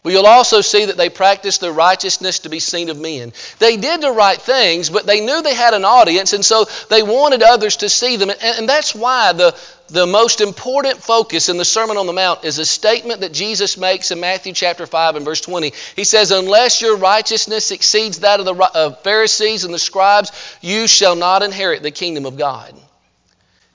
Well, 0.07 0.13
you'll 0.13 0.27
also 0.27 0.61
see 0.61 0.85
that 0.85 0.97
they 0.97 1.09
practiced 1.09 1.61
their 1.61 1.73
righteousness 1.73 2.39
to 2.39 2.49
be 2.49 2.61
seen 2.61 2.91
of 2.91 2.97
men. 2.97 3.33
They 3.59 3.77
did 3.77 4.01
the 4.01 4.13
right 4.13 4.41
things, 4.41 4.89
but 4.89 5.05
they 5.05 5.21
knew 5.21 5.43
they 5.43 5.53
had 5.53 5.75
an 5.75 5.85
audience, 5.85 6.33
and 6.33 6.45
so 6.45 6.65
they 6.89 7.03
wanted 7.03 7.43
others 7.43 7.79
to 7.79 7.89
see 7.89 8.15
them. 8.15 8.31
And, 8.31 8.69
that's 8.69 8.95
why 8.95 9.33
the, 9.33 9.59
the 9.89 10.07
most 10.07 10.41
important 10.41 11.03
focus 11.03 11.49
in 11.49 11.57
the 11.57 11.65
Sermon 11.65 11.97
on 11.97 12.07
the 12.07 12.13
Mount 12.13 12.45
is 12.45 12.61
a 12.61 12.65
statement 12.65 13.23
that 13.23 13.33
Jesus 13.33 13.77
makes 13.77 14.13
in 14.13 14.21
Matthew 14.21 14.53
chapter 14.53 14.87
5 14.87 15.17
and 15.17 15.25
verse 15.25 15.41
20. 15.41 15.73
He 15.97 16.05
says, 16.05 16.31
Unless 16.31 16.81
your 16.81 16.97
righteousness 16.99 17.73
exceeds 17.73 18.21
that 18.21 18.39
of 18.39 18.47
the 18.47 18.55
of 18.55 19.03
Pharisees 19.03 19.65
and 19.65 19.75
the 19.75 19.79
scribes, 19.81 20.31
you 20.61 20.87
shall 20.87 21.17
not 21.17 21.43
inherit 21.43 21.83
the 21.83 21.91
kingdom 21.91 22.27
of 22.27 22.39
God. 22.39 22.73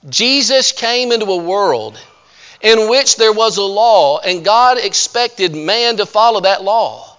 Jesus 0.08 0.72
came 0.72 1.12
into 1.12 1.26
a 1.26 1.36
world 1.36 2.00
in 2.62 2.88
which 2.88 3.16
there 3.16 3.32
was 3.32 3.56
a 3.56 3.62
law, 3.62 4.20
and 4.20 4.44
God 4.44 4.78
expected 4.78 5.54
man 5.54 5.96
to 5.96 6.06
follow 6.06 6.40
that 6.40 6.62
law. 6.62 7.16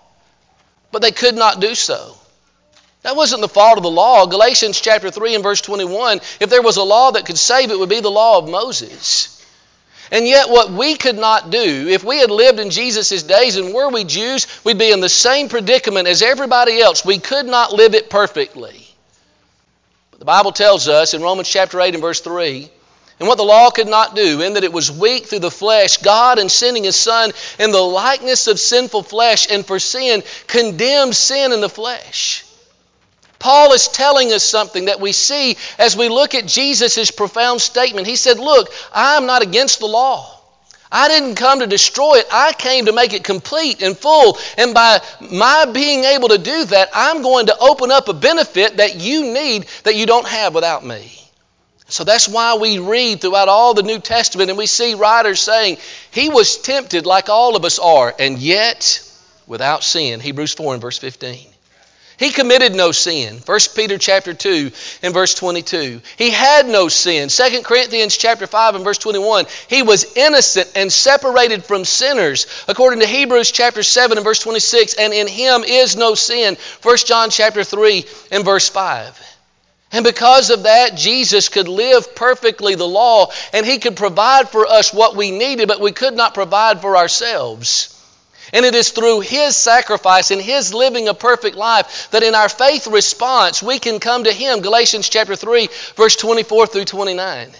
But 0.92 1.02
they 1.02 1.12
could 1.12 1.36
not 1.36 1.60
do 1.60 1.76
so. 1.76 2.16
That 3.02 3.18
wasn't 3.18 3.42
the 3.42 3.50
fault 3.50 3.78
of 3.78 3.84
the 3.84 3.92
law. 3.92 4.26
Galatians 4.26 4.80
chapter 4.80 5.12
3 5.12 5.36
and 5.36 5.44
verse 5.44 5.60
21, 5.60 6.22
if 6.40 6.50
there 6.50 6.62
was 6.62 6.78
a 6.78 6.84
law 6.84 7.12
that 7.12 7.26
could 7.26 7.38
save, 7.38 7.70
it 7.70 7.78
would 7.78 7.90
be 7.90 8.00
the 8.00 8.10
law 8.10 8.38
of 8.38 8.50
Moses. 8.50 9.30
And 10.10 10.26
yet, 10.26 10.50
what 10.50 10.72
we 10.72 10.96
could 10.96 11.18
not 11.18 11.50
do, 11.50 11.88
if 11.90 12.04
we 12.04 12.20
had 12.20 12.32
lived 12.32 12.60
in 12.60 12.70
Jesus' 12.70 13.24
days 13.24 13.58
and 13.58 13.74
were 13.74 13.90
we 13.90 14.06
Jews, 14.06 14.48
we'd 14.64 14.78
be 14.78 14.92
in 14.92 15.02
the 15.02 15.10
same 15.10 15.50
predicament 15.50 16.08
as 16.08 16.22
everybody 16.22 16.80
else. 16.80 17.04
We 17.04 17.18
could 17.18 17.46
not 17.46 17.74
live 17.74 17.96
it 17.96 18.10
perfectly. 18.10 18.88
But 20.12 20.20
the 20.20 20.26
Bible 20.26 20.52
tells 20.52 20.88
us 20.88 21.14
in 21.14 21.22
Romans 21.22 21.50
chapter 21.50 21.82
8 21.82 21.96
and 21.96 22.02
verse 22.02 22.22
3 22.22 22.70
and 23.24 23.30
what 23.30 23.38
the 23.38 23.44
law 23.46 23.70
could 23.70 23.88
not 23.88 24.18
do, 24.18 24.42
in 24.42 24.56
that 24.56 24.66
it 24.66 24.74
was 24.74 24.92
weak 24.92 25.28
through 25.28 25.40
the 25.40 25.50
flesh, 25.50 25.96
God, 25.96 26.40
in 26.40 26.50
sending 26.50 26.84
His 26.84 26.98
Son 26.98 27.32
in 27.58 27.72
the 27.72 27.80
likeness 27.80 28.48
of 28.48 28.60
sinful 28.60 29.04
flesh, 29.04 29.48
and 29.50 29.66
for 29.66 29.80
sin, 29.80 30.24
condemned 30.46 31.16
sin 31.16 31.54
in 31.54 31.62
the 31.62 31.70
flesh. 31.70 32.44
Paul 33.40 33.72
is 33.72 33.88
telling 33.88 34.34
us 34.34 34.44
something 34.44 34.86
that 34.86 35.00
we 35.00 35.14
see 35.14 35.56
as 35.80 35.96
we 35.96 36.10
look 36.10 36.36
at 36.36 36.46
Jesus' 36.46 37.12
profound 37.12 37.62
statement. 37.62 38.08
He 38.08 38.18
said, 38.18 38.40
Look, 38.40 38.74
I'm 38.94 39.26
not 39.26 39.42
against 39.42 39.80
the 39.80 39.88
law. 39.88 40.30
I 40.92 41.08
didn't 41.08 41.36
come 41.36 41.62
to 41.62 41.68
destroy 41.68 42.16
it. 42.16 42.28
I 42.30 42.52
came 42.52 42.88
to 42.88 42.92
make 42.92 43.14
it 43.14 43.24
complete 43.24 43.82
and 43.82 43.98
full. 43.98 44.38
And 44.58 44.74
by 44.74 45.00
my 45.32 45.64
being 45.72 46.04
able 46.04 46.28
to 46.28 46.38
do 46.38 46.66
that, 46.66 46.90
I'm 46.94 47.22
going 47.22 47.46
to 47.46 47.58
open 47.58 47.90
up 47.90 48.10
a 48.10 48.14
benefit 48.14 48.76
that 48.78 49.00
you 49.00 49.34
need 49.34 49.68
that 49.84 49.96
you 49.96 50.06
don't 50.06 50.28
have 50.28 50.54
without 50.54 50.86
me. 50.86 51.23
So 51.94 52.04
that's 52.04 52.28
why 52.28 52.56
we 52.56 52.80
read 52.80 53.22
throughout 53.22 53.50
all 53.50 53.76
the 53.76 53.84
New 53.84 54.00
Testament 54.00 54.50
and 54.50 54.58
we 54.58 54.66
see 54.66 54.96
writers 54.96 55.40
saying, 55.40 55.78
He 56.10 56.28
was 56.28 56.58
tempted 56.58 57.06
like 57.06 57.30
all 57.30 57.56
of 57.56 57.66
us 57.66 57.78
are, 57.78 58.12
and 58.18 58.40
yet 58.40 59.08
without 59.46 59.84
sin. 59.84 60.20
Hebrews 60.20 60.56
4 60.56 60.74
and 60.74 60.82
verse 60.82 60.98
15. 60.98 61.46
He 62.18 62.32
committed 62.32 62.74
no 62.74 62.94
sin. 62.94 63.38
1 63.46 63.60
Peter 63.76 64.00
chapter 64.00 64.34
2 64.34 64.72
and 65.04 65.14
verse 65.14 65.36
22. 65.36 66.02
He 66.18 66.32
had 66.32 66.66
no 66.66 66.88
sin. 66.88 67.30
2 67.30 67.62
Corinthians 67.62 68.18
chapter 68.18 68.48
5 68.48 68.74
and 68.74 68.84
verse 68.84 68.98
21. 68.98 69.46
He 69.70 69.84
was 69.84 70.18
innocent 70.18 70.72
and 70.76 70.92
separated 70.92 71.64
from 71.64 71.86
sinners. 71.86 72.48
According 72.68 73.02
to 73.02 73.06
Hebrews 73.06 73.52
chapter 73.52 73.84
7 73.84 74.18
and 74.18 74.26
verse 74.26 74.40
26. 74.40 74.96
And 74.96 75.14
in 75.14 75.28
him 75.28 75.64
is 75.64 75.96
no 75.96 76.16
sin. 76.16 76.58
1 76.82 76.98
John 77.06 77.30
chapter 77.30 77.64
3 77.64 78.04
and 78.32 78.44
verse 78.44 78.68
5. 78.68 79.33
And 79.94 80.04
because 80.04 80.50
of 80.50 80.64
that, 80.64 80.96
Jesus 80.96 81.50
could 81.50 81.68
live 81.68 82.16
perfectly 82.16 82.74
the 82.74 82.88
law 82.88 83.28
and 83.54 83.66
he 83.66 83.78
could 83.78 83.96
provide 83.96 84.50
for 84.50 84.66
us 84.66 84.92
what 84.92 85.16
we 85.16 85.30
needed, 85.30 85.68
but 85.68 85.80
we 85.80 85.92
could 85.92 86.16
not 86.16 86.34
provide 86.34 86.82
for 86.82 86.98
ourselves. 86.98 87.92
And 88.52 88.66
it 88.66 88.76
is 88.76 88.90
through 88.90 89.22
His 89.22 89.56
sacrifice 89.56 90.32
and 90.32 90.42
His 90.42 90.74
living 90.74 91.08
a 91.08 91.14
perfect 91.14 91.56
life 91.56 92.10
that 92.12 92.24
in 92.24 92.36
our 92.36 92.50
faith 92.50 92.88
response 92.88 93.64
we 93.64 93.80
can 93.80 94.00
come 94.00 94.26
to 94.26 94.34
Him. 94.34 94.62
Galatians 94.62 95.10
chapter 95.10 95.36
3, 95.36 95.70
verse 95.96 96.16
24 96.16 96.68
through 96.68 96.86
29. 96.86 97.52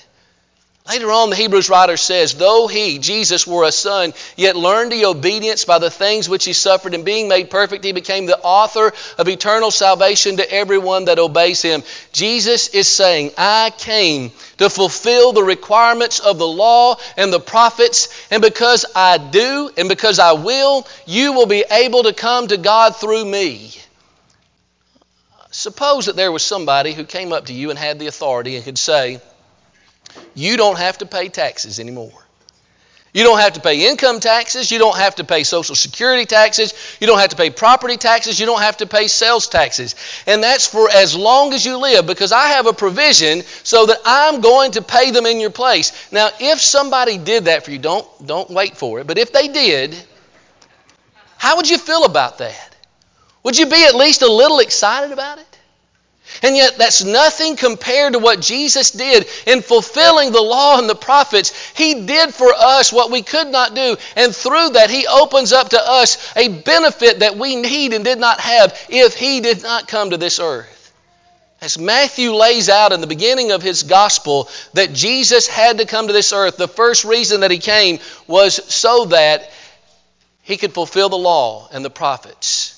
Later 0.86 1.12
on, 1.14 1.30
the 1.30 1.38
Hebrews 1.38 1.70
writer 1.70 1.96
says, 1.96 2.34
Though 2.34 2.68
he, 2.68 3.00
Jesus, 3.00 3.48
were 3.48 3.64
a 3.64 3.72
son, 3.72 4.14
yet 4.36 4.58
learned 4.58 4.92
he 4.92 5.06
obedience 5.06 5.64
by 5.64 5.80
the 5.80 5.90
things 5.90 6.28
which 6.28 6.44
he 6.44 6.52
suffered, 6.52 6.94
and 6.94 7.06
being 7.06 7.30
made 7.30 7.50
perfect, 7.50 7.86
he 7.86 7.94
became 7.94 8.26
the 8.26 8.38
author 8.38 8.92
of 9.18 9.30
eternal 9.30 9.72
salvation 9.72 10.38
to 10.38 10.52
everyone 10.52 11.06
that 11.06 11.20
obeys 11.20 11.62
him. 11.62 11.84
Jesus 12.12 12.68
is 12.68 12.90
saying, 12.90 13.32
I 13.38 13.72
came 13.78 14.32
to 14.58 14.70
fulfill 14.70 15.32
the 15.32 15.44
requirements 15.44 16.20
of 16.20 16.38
the 16.38 16.48
law 16.48 16.98
and 17.16 17.32
the 17.32 17.40
prophets, 17.40 18.10
and 18.30 18.42
because 18.42 18.86
I 18.94 19.18
do, 19.18 19.72
and 19.78 19.88
because 19.88 20.20
I 20.20 20.34
will, 20.34 20.86
you 21.06 21.32
will 21.32 21.46
be 21.46 21.64
able 21.72 22.04
to 22.04 22.14
come 22.14 22.48
to 22.48 22.58
God 22.58 22.98
through 22.98 23.24
me. 23.24 23.72
Suppose 25.50 26.08
that 26.08 26.18
there 26.18 26.32
was 26.32 26.44
somebody 26.44 26.92
who 26.92 27.06
came 27.06 27.32
up 27.32 27.46
to 27.46 27.54
you 27.54 27.70
and 27.70 27.80
had 27.80 28.00
the 28.00 28.08
authority 28.08 28.58
and 28.58 28.66
could 28.66 28.78
say, 28.78 29.22
you 30.34 30.58
don't 30.58 30.78
have 30.78 30.98
to 31.00 31.06
pay 31.06 31.30
taxes 31.30 31.80
anymore. 31.80 32.24
You 33.14 33.24
don't 33.24 33.40
have 33.40 33.54
to 33.54 33.60
pay 33.60 33.88
income 33.88 34.20
taxes. 34.20 34.72
You 34.72 34.80
don't 34.80 34.98
have 34.98 35.16
to 35.16 35.24
pay 35.24 35.44
Social 35.44 35.76
Security 35.76 36.26
taxes. 36.26 36.74
You 37.00 37.06
don't 37.06 37.20
have 37.20 37.30
to 37.30 37.36
pay 37.36 37.52
property 37.52 37.96
taxes. 37.96 38.40
You 38.40 38.48
don't 38.48 38.62
have 38.62 38.78
to 38.78 38.88
pay 38.88 39.08
sales 39.08 39.48
taxes. 39.48 39.96
And 40.26 40.42
that's 40.42 40.66
for 40.66 40.90
as 40.90 41.16
long 41.16 41.54
as 41.54 41.64
you 41.64 41.78
live 41.78 42.08
because 42.08 42.32
I 42.32 42.48
have 42.48 42.66
a 42.66 42.74
provision 42.74 43.44
so 43.62 43.86
that 43.86 44.00
I'm 44.04 44.42
going 44.42 44.72
to 44.72 44.82
pay 44.82 45.12
them 45.12 45.28
in 45.28 45.40
your 45.40 45.52
place. 45.52 46.12
Now, 46.12 46.30
if 46.40 46.60
somebody 46.60 47.20
did 47.20 47.46
that 47.46 47.64
for 47.64 47.70
you, 47.70 47.78
don't, 47.78 48.08
don't 48.26 48.50
wait 48.50 48.78
for 48.78 49.00
it, 49.00 49.06
but 49.06 49.20
if 49.20 49.32
they 49.32 49.48
did, 49.48 49.96
how 51.38 51.58
would 51.58 51.70
you 51.70 51.78
feel 51.78 52.06
about 52.06 52.40
that? 52.40 52.76
Would 53.44 53.60
you 53.60 53.68
be 53.68 53.86
at 53.86 53.94
least 53.94 54.24
a 54.24 54.32
little 54.32 54.58
excited 54.58 55.12
about 55.12 55.38
it? 55.38 55.53
And 56.42 56.56
yet, 56.56 56.78
that's 56.78 57.04
nothing 57.04 57.56
compared 57.56 58.14
to 58.14 58.20
what 58.20 58.42
Jesus 58.42 58.92
did 58.92 59.28
in 59.46 59.62
fulfilling 59.62 60.32
the 60.32 60.42
law 60.42 60.80
and 60.80 60.90
the 60.90 60.96
prophets. 60.96 61.72
He 61.76 62.06
did 62.06 62.34
for 62.34 62.52
us 62.54 62.92
what 62.92 63.12
we 63.12 63.22
could 63.22 63.48
not 63.48 63.76
do. 63.76 63.96
And 64.16 64.36
through 64.36 64.72
that, 64.72 64.90
He 64.90 65.08
opens 65.08 65.54
up 65.54 65.70
to 65.70 65.80
us 65.80 66.34
a 66.36 66.48
benefit 66.48 67.20
that 67.20 67.38
we 67.38 67.56
need 67.56 67.94
and 67.94 68.04
did 68.04 68.20
not 68.20 68.40
have 68.40 68.78
if 68.90 69.16
He 69.16 69.42
did 69.42 69.64
not 69.64 69.88
come 69.88 70.10
to 70.10 70.18
this 70.18 70.40
earth. 70.40 70.80
As 71.64 71.78
Matthew 71.78 72.34
lays 72.34 72.68
out 72.68 72.92
in 72.92 73.00
the 73.00 73.08
beginning 73.08 73.52
of 73.52 73.62
his 73.62 73.84
gospel 73.84 74.50
that 74.74 74.92
Jesus 74.92 75.48
had 75.48 75.78
to 75.78 75.86
come 75.86 76.08
to 76.08 76.14
this 76.14 76.34
earth, 76.34 76.58
the 76.58 76.68
first 76.68 77.06
reason 77.06 77.40
that 77.40 77.52
He 77.52 77.58
came 77.58 78.00
was 78.28 78.56
so 78.74 79.06
that 79.06 79.50
He 80.42 80.58
could 80.58 80.74
fulfill 80.74 81.08
the 81.08 81.16
law 81.16 81.70
and 81.72 81.86
the 81.86 81.90
prophets. 81.90 82.73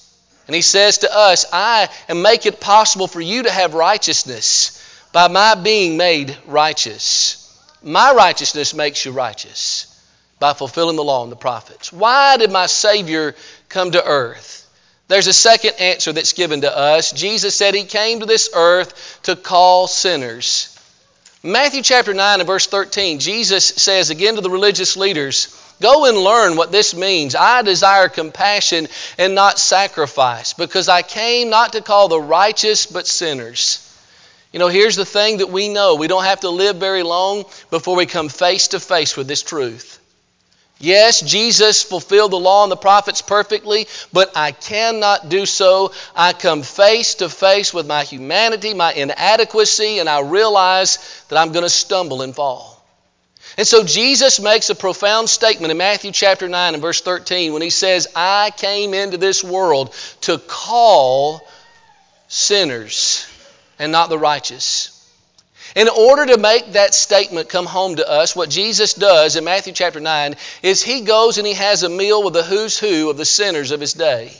And 0.47 0.55
he 0.55 0.61
says 0.61 0.99
to 0.99 1.15
us, 1.15 1.45
I 1.51 1.89
am 2.07 2.21
make 2.21 2.45
it 2.45 2.59
possible 2.59 3.07
for 3.07 3.21
you 3.21 3.43
to 3.43 3.51
have 3.51 3.73
righteousness 3.73 4.81
by 5.11 5.27
my 5.27 5.55
being 5.55 5.97
made 5.97 6.37
righteous. 6.45 7.41
My 7.81 8.13
righteousness 8.13 8.73
makes 8.73 9.05
you 9.05 9.11
righteous 9.11 9.91
by 10.39 10.53
fulfilling 10.53 10.97
the 10.97 11.03
law 11.03 11.23
and 11.23 11.31
the 11.31 11.37
prophets. 11.37 11.91
Why 11.91 12.37
did 12.37 12.51
my 12.51 12.65
Savior 12.65 13.35
come 13.69 13.91
to 13.91 14.05
earth? 14.05 14.61
There's 15.07 15.27
a 15.27 15.33
second 15.33 15.75
answer 15.79 16.13
that's 16.13 16.33
given 16.33 16.61
to 16.61 16.75
us. 16.75 17.11
Jesus 17.11 17.55
said 17.55 17.75
he 17.75 17.85
came 17.85 18.19
to 18.19 18.25
this 18.25 18.49
earth 18.55 19.19
to 19.23 19.35
call 19.35 19.87
sinners. 19.87 20.71
Matthew 21.43 21.83
chapter 21.83 22.13
9 22.13 22.39
and 22.39 22.47
verse 22.47 22.65
13, 22.65 23.19
Jesus 23.19 23.65
says 23.65 24.09
again 24.09 24.35
to 24.35 24.41
the 24.41 24.49
religious 24.49 24.97
leaders, 24.97 25.55
Go 25.81 26.05
and 26.05 26.17
learn 26.17 26.55
what 26.55 26.71
this 26.71 26.95
means. 26.95 27.35
I 27.35 27.61
desire 27.61 28.07
compassion 28.07 28.87
and 29.17 29.35
not 29.35 29.59
sacrifice, 29.59 30.53
because 30.53 30.87
I 30.87 31.01
came 31.01 31.49
not 31.49 31.73
to 31.73 31.81
call 31.81 32.07
the 32.07 32.21
righteous 32.21 32.85
but 32.85 33.07
sinners. 33.07 33.81
You 34.53 34.59
know, 34.59 34.69
here's 34.69 34.95
the 34.95 35.05
thing 35.05 35.39
that 35.39 35.49
we 35.49 35.67
know 35.67 35.95
we 35.95 36.07
don't 36.07 36.23
have 36.23 36.39
to 36.41 36.49
live 36.49 36.77
very 36.77 37.03
long 37.03 37.43
before 37.71 37.97
we 37.97 38.05
come 38.05 38.29
face 38.29 38.69
to 38.69 38.79
face 38.79 39.17
with 39.17 39.27
this 39.27 39.43
truth. 39.43 39.99
Yes, 40.77 41.21
Jesus 41.21 41.83
fulfilled 41.83 42.31
the 42.31 42.39
law 42.39 42.63
and 42.63 42.71
the 42.71 42.77
prophets 42.77 43.21
perfectly, 43.21 43.87
but 44.11 44.31
I 44.35 44.51
cannot 44.51 45.29
do 45.29 45.45
so. 45.45 45.93
I 46.15 46.33
come 46.33 46.63
face 46.63 47.15
to 47.15 47.29
face 47.29 47.73
with 47.73 47.87
my 47.87 48.03
humanity, 48.03 48.73
my 48.73 48.93
inadequacy, 48.93 49.99
and 49.99 50.09
I 50.09 50.21
realize 50.21 51.23
that 51.29 51.37
I'm 51.37 51.53
going 51.53 51.63
to 51.63 51.69
stumble 51.69 52.21
and 52.21 52.35
fall. 52.35 52.74
And 53.57 53.65
so 53.65 53.85
Jesus 53.85 54.41
makes 54.41 54.69
a 54.69 54.75
profound 54.75 55.29
statement 55.29 55.71
in 55.71 55.77
Matthew 55.77 56.11
chapter 56.11 56.49
9 56.49 56.73
and 56.73 56.81
verse 56.81 56.99
13 57.01 57.53
when 57.53 57.61
he 57.61 57.69
says, 57.69 58.07
I 58.15 58.51
came 58.57 58.93
into 58.93 59.17
this 59.17 59.43
world 59.43 59.95
to 60.21 60.39
call 60.39 61.47
sinners 62.27 63.27
and 63.79 63.91
not 63.91 64.09
the 64.09 64.19
righteous. 64.19 64.91
In 65.73 65.87
order 65.89 66.25
to 66.27 66.37
make 66.37 66.73
that 66.73 66.93
statement 66.93 67.49
come 67.49 67.65
home 67.65 67.95
to 67.95 68.09
us, 68.09 68.35
what 68.35 68.49
Jesus 68.49 68.93
does 68.93 69.35
in 69.35 69.45
Matthew 69.45 69.73
chapter 69.73 69.99
9 69.99 70.35
is 70.61 70.83
he 70.83 71.01
goes 71.01 71.37
and 71.37 71.47
he 71.47 71.53
has 71.53 71.83
a 71.83 71.89
meal 71.89 72.23
with 72.23 72.33
the 72.33 72.43
who's 72.43 72.77
who 72.77 73.09
of 73.09 73.17
the 73.17 73.25
sinners 73.25 73.71
of 73.71 73.79
his 73.79 73.93
day. 73.93 74.33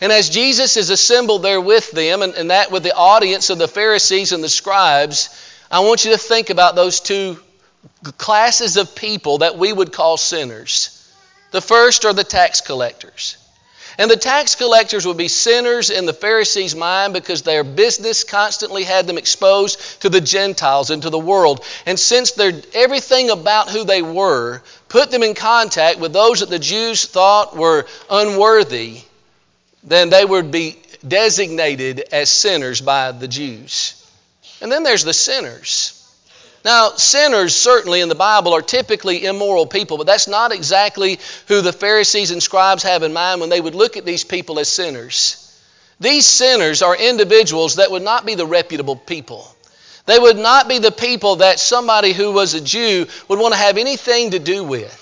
And 0.00 0.10
as 0.10 0.30
Jesus 0.30 0.76
is 0.76 0.90
assembled 0.90 1.44
there 1.44 1.60
with 1.60 1.92
them, 1.92 2.22
and, 2.22 2.34
and 2.34 2.50
that 2.50 2.72
with 2.72 2.82
the 2.82 2.94
audience 2.94 3.50
of 3.50 3.58
the 3.58 3.68
Pharisees 3.68 4.32
and 4.32 4.42
the 4.42 4.48
scribes, 4.48 5.28
I 5.70 5.80
want 5.80 6.04
you 6.04 6.10
to 6.10 6.18
think 6.18 6.50
about 6.50 6.74
those 6.74 6.98
two 6.98 7.38
classes 8.18 8.76
of 8.76 8.94
people 8.94 9.38
that 9.38 9.58
we 9.58 9.72
would 9.72 9.92
call 9.92 10.16
sinners. 10.16 10.98
The 11.50 11.60
first 11.60 12.04
are 12.04 12.12
the 12.12 12.24
tax 12.24 12.60
collectors. 12.60 13.36
And 13.98 14.10
the 14.10 14.16
tax 14.16 14.54
collectors 14.54 15.06
would 15.06 15.18
be 15.18 15.28
sinners 15.28 15.90
in 15.90 16.06
the 16.06 16.14
Pharisees' 16.14 16.74
mind 16.74 17.12
because 17.12 17.42
their 17.42 17.62
business 17.62 18.24
constantly 18.24 18.84
had 18.84 19.06
them 19.06 19.18
exposed 19.18 20.00
to 20.00 20.08
the 20.08 20.20
Gentiles 20.20 20.90
and 20.90 21.02
to 21.02 21.10
the 21.10 21.18
world. 21.18 21.62
And 21.84 22.00
since 22.00 22.32
everything 22.74 23.30
about 23.30 23.68
who 23.68 23.84
they 23.84 24.00
were 24.00 24.62
put 24.88 25.10
them 25.10 25.22
in 25.22 25.34
contact 25.34 25.98
with 25.98 26.12
those 26.12 26.40
that 26.40 26.48
the 26.48 26.58
Jews 26.58 27.04
thought 27.04 27.56
were 27.56 27.86
unworthy, 28.10 29.02
then 29.84 30.08
they 30.08 30.24
would 30.24 30.50
be 30.50 30.78
designated 31.06 32.04
as 32.12 32.30
sinners 32.30 32.80
by 32.80 33.12
the 33.12 33.28
Jews. 33.28 33.98
And 34.62 34.72
then 34.72 34.84
there's 34.84 35.04
the 35.04 35.12
sinners. 35.12 35.91
Now, 36.64 36.90
sinners 36.90 37.56
certainly 37.56 38.00
in 38.00 38.08
the 38.08 38.14
Bible 38.14 38.54
are 38.54 38.62
typically 38.62 39.24
immoral 39.24 39.66
people, 39.66 39.98
but 39.98 40.06
that's 40.06 40.28
not 40.28 40.52
exactly 40.52 41.18
who 41.48 41.60
the 41.60 41.72
Pharisees 41.72 42.30
and 42.30 42.42
scribes 42.42 42.84
have 42.84 43.02
in 43.02 43.12
mind 43.12 43.40
when 43.40 43.50
they 43.50 43.60
would 43.60 43.74
look 43.74 43.96
at 43.96 44.04
these 44.04 44.22
people 44.22 44.60
as 44.60 44.68
sinners. 44.68 45.38
These 45.98 46.26
sinners 46.26 46.82
are 46.82 46.96
individuals 46.96 47.76
that 47.76 47.90
would 47.90 48.02
not 48.02 48.26
be 48.26 48.34
the 48.34 48.46
reputable 48.46 48.96
people. 48.96 49.46
They 50.06 50.18
would 50.18 50.36
not 50.36 50.68
be 50.68 50.78
the 50.78 50.90
people 50.90 51.36
that 51.36 51.60
somebody 51.60 52.12
who 52.12 52.32
was 52.32 52.54
a 52.54 52.60
Jew 52.60 53.06
would 53.28 53.38
want 53.38 53.54
to 53.54 53.60
have 53.60 53.78
anything 53.78 54.32
to 54.32 54.38
do 54.38 54.64
with. 54.64 55.01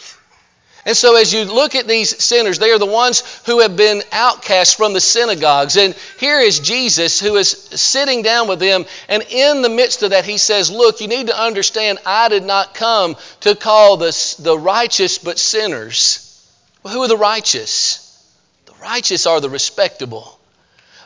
And 0.90 0.97
so, 0.97 1.14
as 1.14 1.32
you 1.32 1.44
look 1.44 1.76
at 1.76 1.87
these 1.87 2.20
sinners, 2.20 2.59
they 2.59 2.73
are 2.73 2.78
the 2.80 2.85
ones 2.85 3.23
who 3.47 3.61
have 3.61 3.76
been 3.76 4.02
outcast 4.11 4.76
from 4.76 4.92
the 4.92 5.00
synagogues. 5.00 5.76
And 5.76 5.94
here 6.18 6.40
is 6.40 6.59
Jesus 6.59 7.20
who 7.20 7.37
is 7.37 7.49
sitting 7.49 8.23
down 8.23 8.49
with 8.49 8.59
them. 8.59 8.85
And 9.09 9.23
in 9.30 9.62
the 9.62 9.68
midst 9.68 10.02
of 10.02 10.11
that, 10.11 10.25
he 10.25 10.37
says, 10.37 10.68
Look, 10.68 11.00
you 11.00 11.06
need 11.06 11.28
to 11.28 11.40
understand, 11.40 12.00
I 12.04 12.28
did 12.28 12.42
not 12.42 12.75
come 12.75 13.14
to 13.42 13.54
call 13.54 13.99
the, 13.99 14.35
the 14.40 14.59
righteous 14.59 15.18
but 15.18 15.38
sinners. 15.38 16.26
Well, 16.82 16.92
who 16.92 17.02
are 17.04 17.09
the 17.09 17.16
righteous? 17.16 18.28
The 18.66 18.75
righteous 18.82 19.26
are 19.26 19.40
the 19.40 19.49
respectable. 19.49 20.40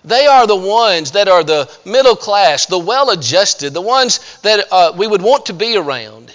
They 0.03 0.27
are 0.27 0.47
the 0.47 0.57
ones 0.57 1.11
that 1.11 1.29
are 1.29 1.45
the 1.45 1.71
middle 1.85 2.17
class, 2.17 2.65
the 2.65 2.79
well 2.79 3.11
adjusted, 3.11 3.75
the 3.75 3.83
ones 3.83 4.39
that 4.41 4.67
uh, 4.73 4.93
we 4.97 5.07
would 5.07 5.21
want 5.21 5.45
to 5.47 5.53
be 5.53 5.77
around. 5.77 6.33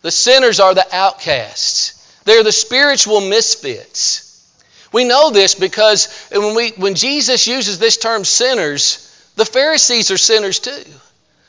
The 0.00 0.10
sinners 0.10 0.58
are 0.58 0.72
the 0.72 0.86
outcasts. 0.90 1.97
They're 2.28 2.42
the 2.42 2.52
spiritual 2.52 3.22
misfits. 3.22 4.46
We 4.92 5.04
know 5.04 5.30
this 5.30 5.54
because 5.54 6.28
when, 6.30 6.54
we, 6.54 6.72
when 6.76 6.94
Jesus 6.94 7.46
uses 7.46 7.78
this 7.78 7.96
term 7.96 8.22
sinners, 8.22 9.32
the 9.36 9.46
Pharisees 9.46 10.10
are 10.10 10.18
sinners 10.18 10.58
too. 10.58 10.84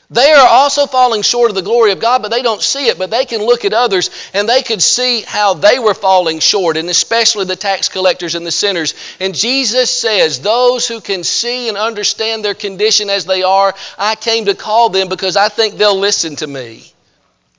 They 0.08 0.32
are 0.32 0.48
also 0.48 0.86
falling 0.86 1.20
short 1.20 1.50
of 1.50 1.54
the 1.54 1.60
glory 1.60 1.92
of 1.92 2.00
God, 2.00 2.22
but 2.22 2.30
they 2.30 2.40
don't 2.40 2.62
see 2.62 2.86
it. 2.86 2.96
But 2.98 3.10
they 3.10 3.26
can 3.26 3.42
look 3.42 3.66
at 3.66 3.74
others 3.74 4.08
and 4.32 4.48
they 4.48 4.62
could 4.62 4.80
see 4.80 5.20
how 5.20 5.52
they 5.52 5.78
were 5.78 5.92
falling 5.92 6.38
short, 6.40 6.78
and 6.78 6.88
especially 6.88 7.44
the 7.44 7.56
tax 7.56 7.90
collectors 7.90 8.34
and 8.34 8.46
the 8.46 8.50
sinners. 8.50 8.94
And 9.20 9.34
Jesus 9.34 9.90
says, 9.90 10.40
Those 10.40 10.88
who 10.88 11.02
can 11.02 11.24
see 11.24 11.68
and 11.68 11.76
understand 11.76 12.42
their 12.42 12.54
condition 12.54 13.10
as 13.10 13.26
they 13.26 13.42
are, 13.42 13.74
I 13.98 14.14
came 14.14 14.46
to 14.46 14.54
call 14.54 14.88
them 14.88 15.10
because 15.10 15.36
I 15.36 15.50
think 15.50 15.74
they'll 15.74 16.00
listen 16.00 16.36
to 16.36 16.46
me. 16.46 16.90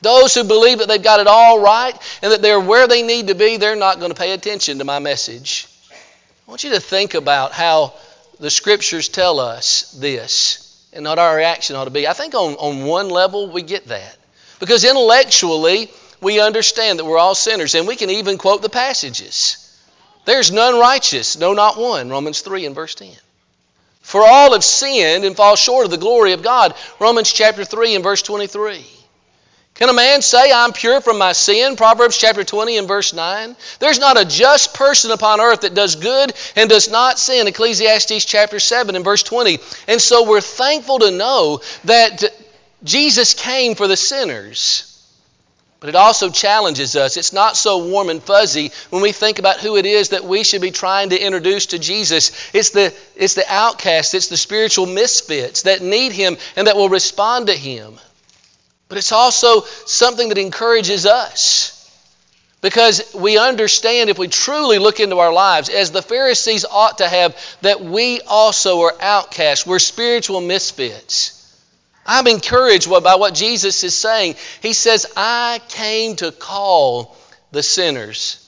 Those 0.01 0.34
who 0.34 0.43
believe 0.43 0.79
that 0.79 0.88
they've 0.88 1.01
got 1.01 1.20
it 1.20 1.27
all 1.27 1.62
right 1.62 1.96
and 2.22 2.31
that 2.31 2.41
they're 2.41 2.60
where 2.60 2.88
they 2.88 3.03
need 3.03 3.27
to 3.27 3.36
be, 3.36 3.58
they're 3.58 3.75
not 3.75 4.00
going 4.00 4.12
to 4.12 4.17
pay 4.17 4.31
attention 4.31 4.79
to 4.79 4.84
my 4.84 5.00
message. 5.00 5.67
I 5.91 6.51
want 6.51 6.63
you 6.63 6.72
to 6.72 6.79
think 6.79 7.13
about 7.13 7.51
how 7.51 7.93
the 8.39 8.50
scriptures 8.50 9.10
tell 9.10 9.39
us 9.39 9.91
this 10.00 10.88
and 10.91 11.05
what 11.05 11.20
our 11.20 11.36
reaction 11.36 11.75
ought 11.75 11.86
to 11.86 11.91
be. 11.91 12.08
I 12.08 12.13
think 12.13 12.34
on, 12.34 12.55
on 12.55 12.86
one 12.86 13.10
level 13.10 13.51
we 13.51 13.62
get 13.62 13.88
that. 13.88 14.17
Because 14.60 14.84
intellectually 14.84 15.91
we 16.20 16.39
understand 16.39 17.00
that 17.00 17.05
we're 17.05 17.17
all 17.17 17.36
sinners 17.36 17.75
and 17.75 17.88
we 17.88 17.96
can 17.96 18.10
even 18.10 18.38
quote 18.38 18.62
the 18.62 18.70
passages. 18.70 19.58
There's 20.25 20.51
none 20.51 20.79
righteous, 20.79 21.38
no, 21.38 21.53
not 21.53 21.77
one. 21.77 22.10
Romans 22.10 22.41
3 22.41 22.65
and 22.65 22.75
verse 22.75 22.96
10. 22.96 23.12
For 24.01 24.24
all 24.25 24.53
have 24.53 24.63
sinned 24.63 25.25
and 25.25 25.36
fall 25.36 25.55
short 25.55 25.86
of 25.86 25.91
the 25.91 25.98
glory 25.98 26.34
of 26.34 26.43
God. 26.43 26.74
Romans 27.00 27.31
chapter 27.31 27.63
3 27.63 27.96
and 27.96 28.03
verse 28.03 28.22
23. 28.22 28.86
Can 29.81 29.89
a 29.89 29.93
man 29.93 30.21
say, 30.21 30.51
I'm 30.53 30.73
pure 30.73 31.01
from 31.01 31.17
my 31.17 31.31
sin? 31.31 31.75
Proverbs 31.75 32.15
chapter 32.15 32.43
20 32.43 32.77
and 32.77 32.88
verse 32.88 33.13
9. 33.13 33.55
There's 33.79 33.97
not 33.97 34.15
a 34.15 34.25
just 34.25 34.75
person 34.75 35.09
upon 35.09 35.41
earth 35.41 35.61
that 35.61 35.73
does 35.73 35.95
good 35.95 36.33
and 36.55 36.69
does 36.69 36.91
not 36.91 37.17
sin. 37.17 37.47
Ecclesiastes 37.47 38.23
chapter 38.25 38.59
7 38.59 38.95
and 38.95 39.03
verse 39.03 39.23
20. 39.23 39.57
And 39.88 40.00
so 40.00 40.29
we're 40.29 40.39
thankful 40.39 41.00
to 41.00 41.09
know 41.09 41.61
that 41.85 42.23
Jesus 42.83 43.33
came 43.33 43.73
for 43.73 43.88
the 43.88 43.97
sinners. 43.97 44.88
But 45.79 45.89
it 45.89 45.95
also 45.95 46.29
challenges 46.29 46.95
us. 46.95 47.17
It's 47.17 47.33
not 47.33 47.57
so 47.57 47.88
warm 47.88 48.09
and 48.09 48.21
fuzzy 48.21 48.71
when 48.91 49.01
we 49.01 49.13
think 49.13 49.39
about 49.39 49.61
who 49.61 49.77
it 49.77 49.88
is 49.88 50.09
that 50.09 50.25
we 50.25 50.43
should 50.43 50.61
be 50.61 50.69
trying 50.69 51.09
to 51.09 51.19
introduce 51.19 51.65
to 51.65 51.79
Jesus. 51.79 52.53
It's 52.53 52.69
the, 52.69 52.93
it's 53.15 53.33
the 53.33 53.51
outcasts, 53.51 54.13
it's 54.13 54.27
the 54.27 54.38
spiritual 54.38 54.85
misfits 54.85 55.63
that 55.63 55.81
need 55.81 56.11
Him 56.11 56.38
and 56.55 56.67
that 56.67 56.75
will 56.75 56.89
respond 56.89 57.47
to 57.47 57.55
Him. 57.55 57.97
But 58.91 58.98
it's 58.98 59.13
also 59.13 59.62
something 59.86 60.27
that 60.27 60.38
encourages 60.38 61.05
us. 61.05 61.89
Because 62.60 63.15
we 63.15 63.38
understand 63.38 64.10
if 64.10 64.19
we 64.19 64.27
truly 64.27 64.79
look 64.79 65.00
into 65.00 65.19
our 65.19 65.31
lives, 65.31 65.69
as 65.69 65.91
the 65.91 66.01
Pharisees 66.01 66.65
ought 66.65 66.98
to 66.98 67.07
have, 67.07 67.38
that 67.62 67.79
we 67.79 68.19
also 68.19 68.81
are 68.81 68.93
outcasts. 69.00 69.65
We're 69.65 69.79
spiritual 69.79 70.41
misfits. 70.41 71.38
I'm 72.05 72.27
encouraged 72.27 72.89
by 72.89 73.15
what 73.15 73.33
Jesus 73.33 73.81
is 73.86 73.95
saying. 73.95 74.36
He 74.62 74.74
says, 74.74 75.05
I 75.15 75.61
came 75.70 76.18
to 76.18 76.33
call 76.33 77.15
the 77.53 77.63
sinners. 77.63 78.46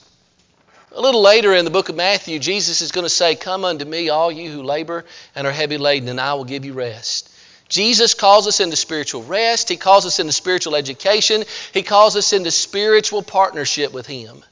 A 0.92 1.00
little 1.00 1.22
later 1.22 1.54
in 1.54 1.64
the 1.64 1.70
book 1.70 1.88
of 1.88 1.96
Matthew, 1.96 2.38
Jesus 2.38 2.82
is 2.82 2.92
going 2.92 3.06
to 3.06 3.08
say, 3.08 3.34
Come 3.34 3.64
unto 3.64 3.86
me, 3.86 4.10
all 4.10 4.30
you 4.30 4.50
who 4.50 4.62
labor 4.62 5.06
and 5.34 5.46
are 5.46 5.52
heavy 5.52 5.78
laden, 5.78 6.10
and 6.10 6.20
I 6.20 6.34
will 6.34 6.44
give 6.44 6.66
you 6.66 6.74
rest. 6.74 7.30
Jesus 7.68 8.14
calls 8.14 8.46
us 8.46 8.60
into 8.60 8.76
spiritual 8.76 9.22
rest. 9.22 9.68
He 9.68 9.76
calls 9.76 10.06
us 10.06 10.18
into 10.18 10.32
spiritual 10.32 10.76
education. 10.76 11.44
He 11.72 11.82
calls 11.82 12.16
us 12.16 12.32
into 12.32 12.50
spiritual 12.50 13.22
partnership 13.22 13.92
with 13.92 14.06
Him. 14.06 14.44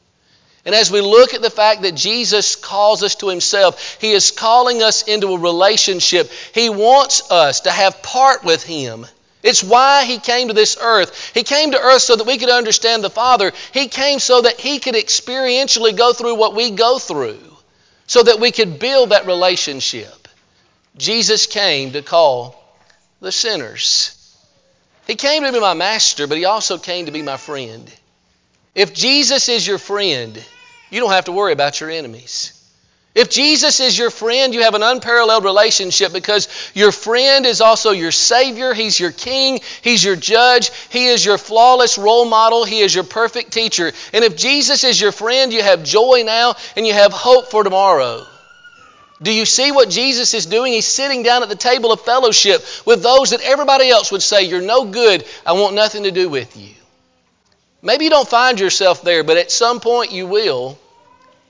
And 0.65 0.75
as 0.75 0.91
we 0.91 1.01
look 1.01 1.35
at 1.35 1.43
the 1.43 1.51
fact 1.51 1.83
that 1.83 1.95
Jesus 1.95 2.57
calls 2.57 3.03
us 3.03 3.17
to 3.17 3.29
Himself, 3.29 3.99
He 4.01 4.13
is 4.13 4.31
calling 4.31 4.83
us 4.83 5.03
into 5.03 5.35
a 5.35 5.39
relationship. 5.39 6.31
He 6.55 6.71
wants 6.71 7.31
us 7.31 7.61
to 7.61 7.71
have 7.71 8.03
part 8.03 8.45
with 8.45 8.63
Him. 8.63 9.07
It's 9.43 9.63
why 9.63 10.05
He 10.05 10.19
came 10.19 10.49
to 10.49 10.55
this 10.55 10.79
earth. 10.81 11.33
He 11.35 11.43
came 11.43 11.73
to 11.73 11.81
earth 11.81 12.03
so 12.03 12.17
that 12.17 12.27
we 12.27 12.39
could 12.39 12.49
understand 12.49 13.03
the 13.03 13.11
Father. 13.11 13.53
He 13.73 13.89
came 13.89 14.21
so 14.21 14.41
that 14.41 14.61
He 14.61 14.79
could 14.79 14.95
experientially 14.95 15.97
go 15.97 16.13
through 16.13 16.37
what 16.37 16.55
we 16.55 16.71
go 16.71 16.99
through, 16.99 17.41
so 18.07 18.23
that 18.23 18.41
we 18.41 18.53
could 18.53 18.79
build 18.79 19.11
that 19.11 19.27
relationship. 19.27 20.29
Jesus 20.97 21.47
came 21.47 21.93
to 21.93 22.03
call 22.03 22.62
the 23.23 23.33
sinners. 23.33 24.19
He 25.07 25.15
came 25.15 25.45
to 25.45 25.53
be 25.53 25.61
my 25.61 25.75
master, 25.75 26.27
but 26.27 26.37
he 26.37 26.45
also 26.45 26.77
came 26.77 27.07
to 27.07 27.13
be 27.13 27.23
my 27.23 27.37
friend. 27.37 27.91
If 28.75 28.93
Jesus 28.93 29.49
is 29.49 29.67
your 29.67 29.79
friend, 29.79 30.45
you 30.91 31.01
don't 31.01 31.13
have 31.13 31.27
to 31.27 31.33
worry 31.33 31.53
about 31.53 31.81
your 31.81 31.91
enemies. 31.91 32.59
If 33.15 33.31
Jesus 33.31 33.79
is 33.81 33.97
your 33.97 34.11
friend, 34.11 34.55
you 34.55 34.63
have 34.63 34.75
an 34.75 34.83
unparalleled 34.83 35.45
relationship 35.45 36.13
because 36.13 36.49
your 36.75 36.91
friend 36.91 37.45
is 37.47 37.61
also 37.61 37.91
your 37.91 38.11
Savior. 38.11 38.75
He's 38.75 38.99
your 38.99 39.13
King. 39.13 39.61
He's 39.83 40.03
your 40.03 40.17
Judge. 40.17 40.71
He 40.89 41.07
is 41.07 41.25
your 41.25 41.39
flawless 41.39 41.99
role 41.99 42.25
model. 42.25 42.65
He 42.65 42.81
is 42.81 42.95
your 42.95 43.05
perfect 43.05 43.53
teacher. 43.53 43.93
And 44.13 44.25
if 44.25 44.35
Jesus 44.35 44.83
is 44.83 45.01
your 45.01 45.13
friend, 45.13 45.53
you 45.53 45.63
have 45.63 45.85
joy 45.85 46.23
now 46.25 46.55
and 46.75 46.87
you 46.87 46.95
have 46.95 47.13
hope 47.13 47.51
for 47.51 47.63
tomorrow. 47.63 48.27
Do 49.23 49.33
you 49.33 49.47
see 49.47 49.71
what 49.71 49.89
Jesus 49.89 50.35
is 50.35 50.47
doing? 50.47 50.73
He's 50.73 50.87
sitting 50.87 51.23
down 51.23 51.43
at 51.43 51.49
the 51.49 51.55
table 51.55 51.93
of 51.93 52.01
fellowship 52.01 52.65
with 52.85 53.03
those 53.03 53.31
that 53.31 53.41
everybody 53.43 53.89
else 53.89 54.11
would 54.11 54.23
say, 54.23 54.43
You're 54.43 54.61
no 54.61 54.85
good. 54.85 55.25
I 55.47 55.53
want 55.53 55.75
nothing 55.75 56.05
to 56.05 56.11
do 56.11 56.29
with 56.29 56.57
you. 56.57 56.75
Maybe 57.83 58.05
you 58.05 58.11
don't 58.11 58.29
find 58.29 58.59
yourself 58.59 59.03
there, 59.03 59.23
but 59.25 59.37
at 59.37 59.51
some 59.51 59.81
point 59.81 60.13
you 60.13 60.27
will. 60.27 60.79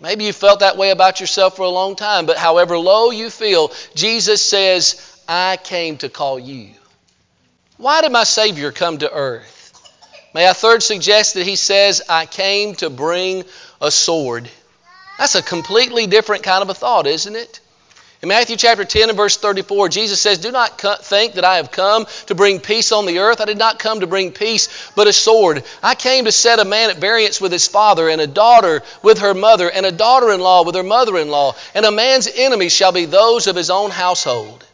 Maybe 0.01 0.25
you 0.25 0.33
felt 0.33 0.61
that 0.61 0.77
way 0.77 0.91
about 0.91 1.21
yourself 1.21 1.57
for 1.57 1.63
a 1.63 1.69
long 1.69 1.95
time, 1.95 2.27
but 2.27 2.37
however 2.37 2.77
low 2.77 3.11
you 3.11 3.31
feel, 3.31 3.71
Jesus 3.95 4.43
says, 4.43 5.21
I 5.29 5.59
came 5.63 5.97
to 5.99 6.09
call 6.09 6.39
you. 6.39 6.71
Why 7.77 8.03
did 8.03 8.13
my 8.13 8.25
Savior 8.25 8.73
come 8.73 8.99
to 8.99 9.13
earth? 9.13 9.73
May 10.35 10.49
I 10.49 10.53
third 10.55 10.83
suggest 10.83 11.35
that 11.35 11.47
He 11.47 11.57
says, 11.57 12.03
I 12.09 12.27
came 12.27 12.75
to 12.77 12.91
bring 12.91 13.45
a 13.81 13.91
sword. 13.91 14.49
That's 15.19 15.37
a 15.37 15.43
completely 15.43 16.07
different 16.07 16.43
kind 16.43 16.63
of 16.63 16.71
a 16.71 16.75
thought, 16.75 17.07
isn't 17.07 17.37
it? 17.37 17.61
In 18.23 18.29
Matthew 18.29 18.57
chapter 18.57 18.85
10 18.85 19.09
and 19.09 19.17
verse 19.17 19.37
34, 19.37 19.89
Jesus 19.89 20.21
says, 20.21 20.39
Do 20.39 20.53
not 20.53 20.81
think 20.81 21.35
that 21.35 21.45
I 21.45 21.57
have 21.57 21.73
come 21.73 22.07
to 22.27 22.37
bring 22.37 22.61
peace 22.61 22.93
on 22.93 23.05
the 23.05 23.19
earth. 23.19 23.41
I 23.41 23.47
did 23.47 23.59
not 23.59 23.81
come 23.81 23.99
to 23.99 24.07
bring 24.07 24.31
peace, 24.31 24.93
but 24.95 25.09
a 25.09 25.13
sword. 25.13 25.65
I 25.83 25.97
came 25.97 26.27
to 26.27 26.31
set 26.31 26.61
a 26.61 26.65
man 26.65 26.91
at 26.91 26.99
variance 26.99 27.41
with 27.41 27.51
his 27.51 27.67
father, 27.67 28.09
and 28.09 28.21
a 28.21 28.29
daughter 28.29 28.85
with 29.03 29.19
her 29.19 29.35
mother, 29.35 29.69
and 29.69 29.85
a 29.85 29.91
daughter 29.91 30.31
in 30.31 30.39
law 30.39 30.63
with 30.63 30.77
her 30.77 30.85
mother 30.85 31.19
in 31.19 31.31
law. 31.31 31.57
And 31.75 31.85
a 31.85 31.91
man's 31.91 32.29
enemies 32.29 32.73
shall 32.73 32.93
be 32.93 33.07
those 33.07 33.49
of 33.49 33.57
his 33.57 33.71
own 33.71 33.91
household. 33.91 34.65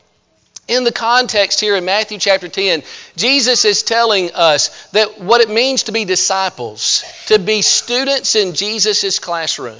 In 0.68 0.84
the 0.84 0.92
context 0.92 1.58
here 1.58 1.74
in 1.74 1.86
Matthew 1.86 2.18
chapter 2.18 2.48
10, 2.48 2.82
Jesus 3.16 3.64
is 3.64 3.82
telling 3.82 4.30
us 4.32 4.88
that 4.88 5.22
what 5.22 5.40
it 5.40 5.48
means 5.48 5.84
to 5.84 5.92
be 5.92 6.04
disciples, 6.04 7.02
to 7.28 7.38
be 7.38 7.62
students 7.62 8.36
in 8.36 8.52
Jesus' 8.52 9.18
classroom. 9.18 9.78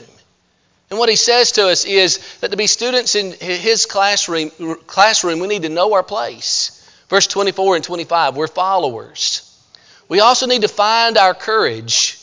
And 0.90 0.98
what 0.98 1.09
he 1.09 1.16
says 1.16 1.53
to 1.53 1.68
us 1.68 1.85
is 1.85 2.18
that 2.40 2.51
to 2.51 2.57
be 2.57 2.66
students 2.66 3.14
in 3.14 3.33
his 3.33 3.87
classroom, 3.87 4.51
classroom, 4.87 5.40
we 5.40 5.46
need 5.46 5.62
to 5.62 5.68
know 5.68 5.92
our 5.92 6.03
place. 6.03 6.74
Verse 7.09 7.27
24 7.27 7.77
and 7.77 7.85
25, 7.85 8.37
we're 8.37 8.46
followers. 8.46 9.44
We 10.09 10.20
also 10.20 10.46
need 10.46 10.62
to 10.62 10.68
find 10.68 11.18
our 11.18 11.35
courage. 11.35 12.18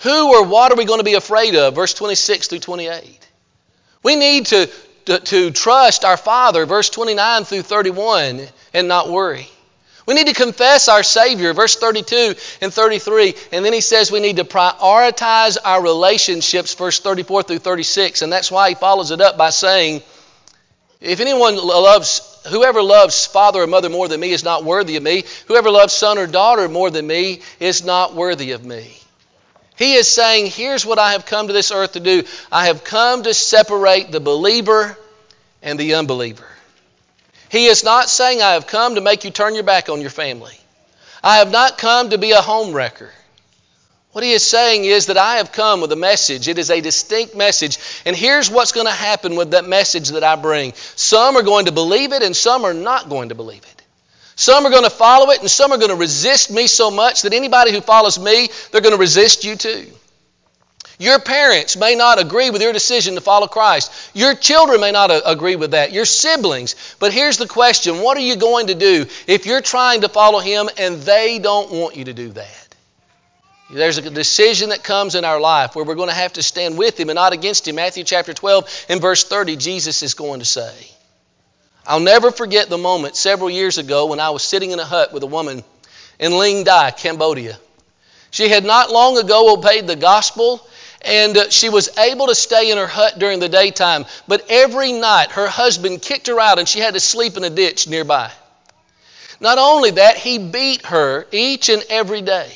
Who 0.00 0.34
or 0.34 0.46
what 0.46 0.72
are 0.72 0.76
we 0.76 0.84
going 0.84 1.00
to 1.00 1.04
be 1.04 1.14
afraid 1.14 1.56
of? 1.56 1.74
Verse 1.74 1.94
26 1.94 2.48
through 2.48 2.58
28. 2.60 3.18
We 4.02 4.14
need 4.14 4.46
to, 4.46 4.70
to, 5.06 5.18
to 5.18 5.50
trust 5.50 6.04
our 6.04 6.16
Father, 6.16 6.66
verse 6.66 6.90
29 6.90 7.44
through 7.44 7.62
31, 7.62 8.42
and 8.72 8.88
not 8.88 9.10
worry. 9.10 9.48
We 10.06 10.14
need 10.14 10.28
to 10.28 10.34
confess 10.34 10.88
our 10.88 11.02
Savior, 11.02 11.52
verse 11.52 11.76
32 11.76 12.34
and 12.60 12.72
33. 12.72 13.34
And 13.52 13.64
then 13.64 13.72
he 13.72 13.80
says 13.80 14.10
we 14.10 14.20
need 14.20 14.36
to 14.36 14.44
prioritize 14.44 15.58
our 15.64 15.82
relationships, 15.82 16.74
verse 16.74 17.00
34 17.00 17.42
through 17.42 17.58
36. 17.58 18.22
And 18.22 18.32
that's 18.32 18.50
why 18.50 18.70
he 18.70 18.74
follows 18.76 19.10
it 19.10 19.20
up 19.20 19.36
by 19.36 19.50
saying, 19.50 20.02
If 21.00 21.20
anyone 21.20 21.56
loves 21.56 22.36
whoever 22.48 22.82
loves 22.82 23.26
father 23.26 23.62
or 23.62 23.66
mother 23.66 23.88
more 23.88 24.08
than 24.08 24.20
me 24.20 24.30
is 24.30 24.44
not 24.44 24.64
worthy 24.64 24.96
of 24.96 25.02
me. 25.02 25.24
Whoever 25.48 25.70
loves 25.70 25.92
son 25.92 26.18
or 26.18 26.26
daughter 26.26 26.68
more 26.68 26.90
than 26.90 27.06
me 27.06 27.40
is 27.60 27.84
not 27.84 28.14
worthy 28.14 28.52
of 28.52 28.64
me. 28.64 28.96
He 29.76 29.94
is 29.94 30.08
saying, 30.08 30.46
Here's 30.46 30.86
what 30.86 30.98
I 30.98 31.12
have 31.12 31.26
come 31.26 31.48
to 31.48 31.52
this 31.52 31.70
earth 31.70 31.92
to 31.92 32.00
do 32.00 32.24
I 32.50 32.66
have 32.66 32.84
come 32.84 33.24
to 33.24 33.34
separate 33.34 34.10
the 34.10 34.20
believer 34.20 34.96
and 35.62 35.78
the 35.78 35.94
unbeliever. 35.94 36.46
He 37.48 37.66
is 37.66 37.84
not 37.84 38.08
saying, 38.08 38.42
I 38.42 38.52
have 38.52 38.66
come 38.66 38.96
to 38.96 39.00
make 39.00 39.24
you 39.24 39.30
turn 39.30 39.54
your 39.54 39.64
back 39.64 39.88
on 39.88 40.00
your 40.00 40.10
family. 40.10 40.54
I 41.22 41.38
have 41.38 41.50
not 41.50 41.78
come 41.78 42.10
to 42.10 42.18
be 42.18 42.32
a 42.32 42.40
home 42.40 42.72
wrecker. 42.72 43.10
What 44.12 44.24
he 44.24 44.32
is 44.32 44.42
saying 44.42 44.86
is 44.86 45.06
that 45.06 45.18
I 45.18 45.36
have 45.36 45.52
come 45.52 45.82
with 45.82 45.92
a 45.92 45.96
message. 45.96 46.48
It 46.48 46.58
is 46.58 46.70
a 46.70 46.80
distinct 46.80 47.36
message. 47.36 47.78
And 48.06 48.16
here's 48.16 48.48
what's 48.48 48.72
going 48.72 48.86
to 48.86 48.92
happen 48.92 49.36
with 49.36 49.50
that 49.50 49.68
message 49.68 50.08
that 50.10 50.24
I 50.24 50.36
bring. 50.36 50.72
Some 50.74 51.36
are 51.36 51.42
going 51.42 51.66
to 51.66 51.72
believe 51.72 52.12
it, 52.12 52.22
and 52.22 52.34
some 52.34 52.64
are 52.64 52.72
not 52.72 53.10
going 53.10 53.28
to 53.28 53.34
believe 53.34 53.62
it. 53.62 53.82
Some 54.34 54.64
are 54.66 54.70
going 54.70 54.84
to 54.84 54.90
follow 54.90 55.30
it, 55.32 55.40
and 55.40 55.50
some 55.50 55.72
are 55.72 55.78
going 55.78 55.90
to 55.90 55.96
resist 55.96 56.50
me 56.50 56.66
so 56.66 56.90
much 56.90 57.22
that 57.22 57.34
anybody 57.34 57.72
who 57.72 57.80
follows 57.80 58.18
me, 58.18 58.48
they're 58.70 58.80
going 58.80 58.94
to 58.94 59.00
resist 59.00 59.44
you 59.44 59.54
too. 59.56 59.86
Your 60.98 61.18
parents 61.18 61.76
may 61.76 61.94
not 61.94 62.18
agree 62.18 62.48
with 62.50 62.62
your 62.62 62.72
decision 62.72 63.16
to 63.16 63.20
follow 63.20 63.46
Christ. 63.46 63.92
Your 64.14 64.34
children 64.34 64.80
may 64.80 64.92
not 64.92 65.10
uh, 65.10 65.20
agree 65.26 65.56
with 65.56 65.72
that. 65.72 65.92
Your 65.92 66.06
siblings. 66.06 66.74
But 66.98 67.12
here's 67.12 67.36
the 67.36 67.46
question 67.46 68.00
what 68.00 68.16
are 68.16 68.20
you 68.20 68.36
going 68.36 68.68
to 68.68 68.74
do 68.74 69.04
if 69.26 69.44
you're 69.44 69.60
trying 69.60 70.02
to 70.02 70.08
follow 70.08 70.38
Him 70.38 70.70
and 70.78 70.96
they 71.02 71.38
don't 71.38 71.70
want 71.70 71.96
you 71.96 72.04
to 72.04 72.14
do 72.14 72.30
that? 72.30 72.66
There's 73.70 73.98
a 73.98 74.10
decision 74.10 74.70
that 74.70 74.84
comes 74.84 75.16
in 75.16 75.24
our 75.24 75.40
life 75.40 75.74
where 75.74 75.84
we're 75.84 75.96
going 75.96 76.08
to 76.08 76.14
have 76.14 76.34
to 76.34 76.42
stand 76.42 76.78
with 76.78 76.98
Him 76.98 77.10
and 77.10 77.16
not 77.16 77.34
against 77.34 77.68
Him. 77.68 77.74
Matthew 77.74 78.04
chapter 78.04 78.32
12 78.32 78.86
and 78.88 79.00
verse 79.00 79.24
30, 79.24 79.56
Jesus 79.56 80.02
is 80.02 80.14
going 80.14 80.38
to 80.38 80.46
say. 80.46 80.72
I'll 81.86 82.00
never 82.00 82.30
forget 82.30 82.70
the 82.70 82.78
moment 82.78 83.16
several 83.16 83.50
years 83.50 83.76
ago 83.76 84.06
when 84.06 84.20
I 84.20 84.30
was 84.30 84.42
sitting 84.42 84.70
in 84.70 84.78
a 84.78 84.84
hut 84.84 85.12
with 85.12 85.22
a 85.22 85.26
woman 85.26 85.62
in 86.18 86.32
Ling 86.38 86.64
Dai, 86.64 86.90
Cambodia. 86.90 87.58
She 88.30 88.48
had 88.48 88.64
not 88.64 88.90
long 88.90 89.18
ago 89.18 89.52
obeyed 89.52 89.86
the 89.86 89.96
gospel 89.96 90.66
and 91.06 91.36
uh, 91.36 91.50
she 91.50 91.68
was 91.68 91.96
able 91.96 92.26
to 92.26 92.34
stay 92.34 92.70
in 92.70 92.78
her 92.78 92.86
hut 92.86 93.18
during 93.18 93.38
the 93.38 93.48
daytime. 93.48 94.04
But 94.26 94.46
every 94.50 94.92
night 94.92 95.30
her 95.32 95.46
husband 95.46 96.02
kicked 96.02 96.26
her 96.26 96.40
out 96.40 96.58
and 96.58 96.68
she 96.68 96.80
had 96.80 96.94
to 96.94 97.00
sleep 97.00 97.36
in 97.36 97.44
a 97.44 97.50
ditch 97.50 97.88
nearby. 97.88 98.30
Not 99.40 99.58
only 99.58 99.92
that, 99.92 100.16
he 100.16 100.38
beat 100.38 100.84
her 100.86 101.26
each 101.30 101.68
and 101.68 101.84
every 101.88 102.22
day. 102.22 102.50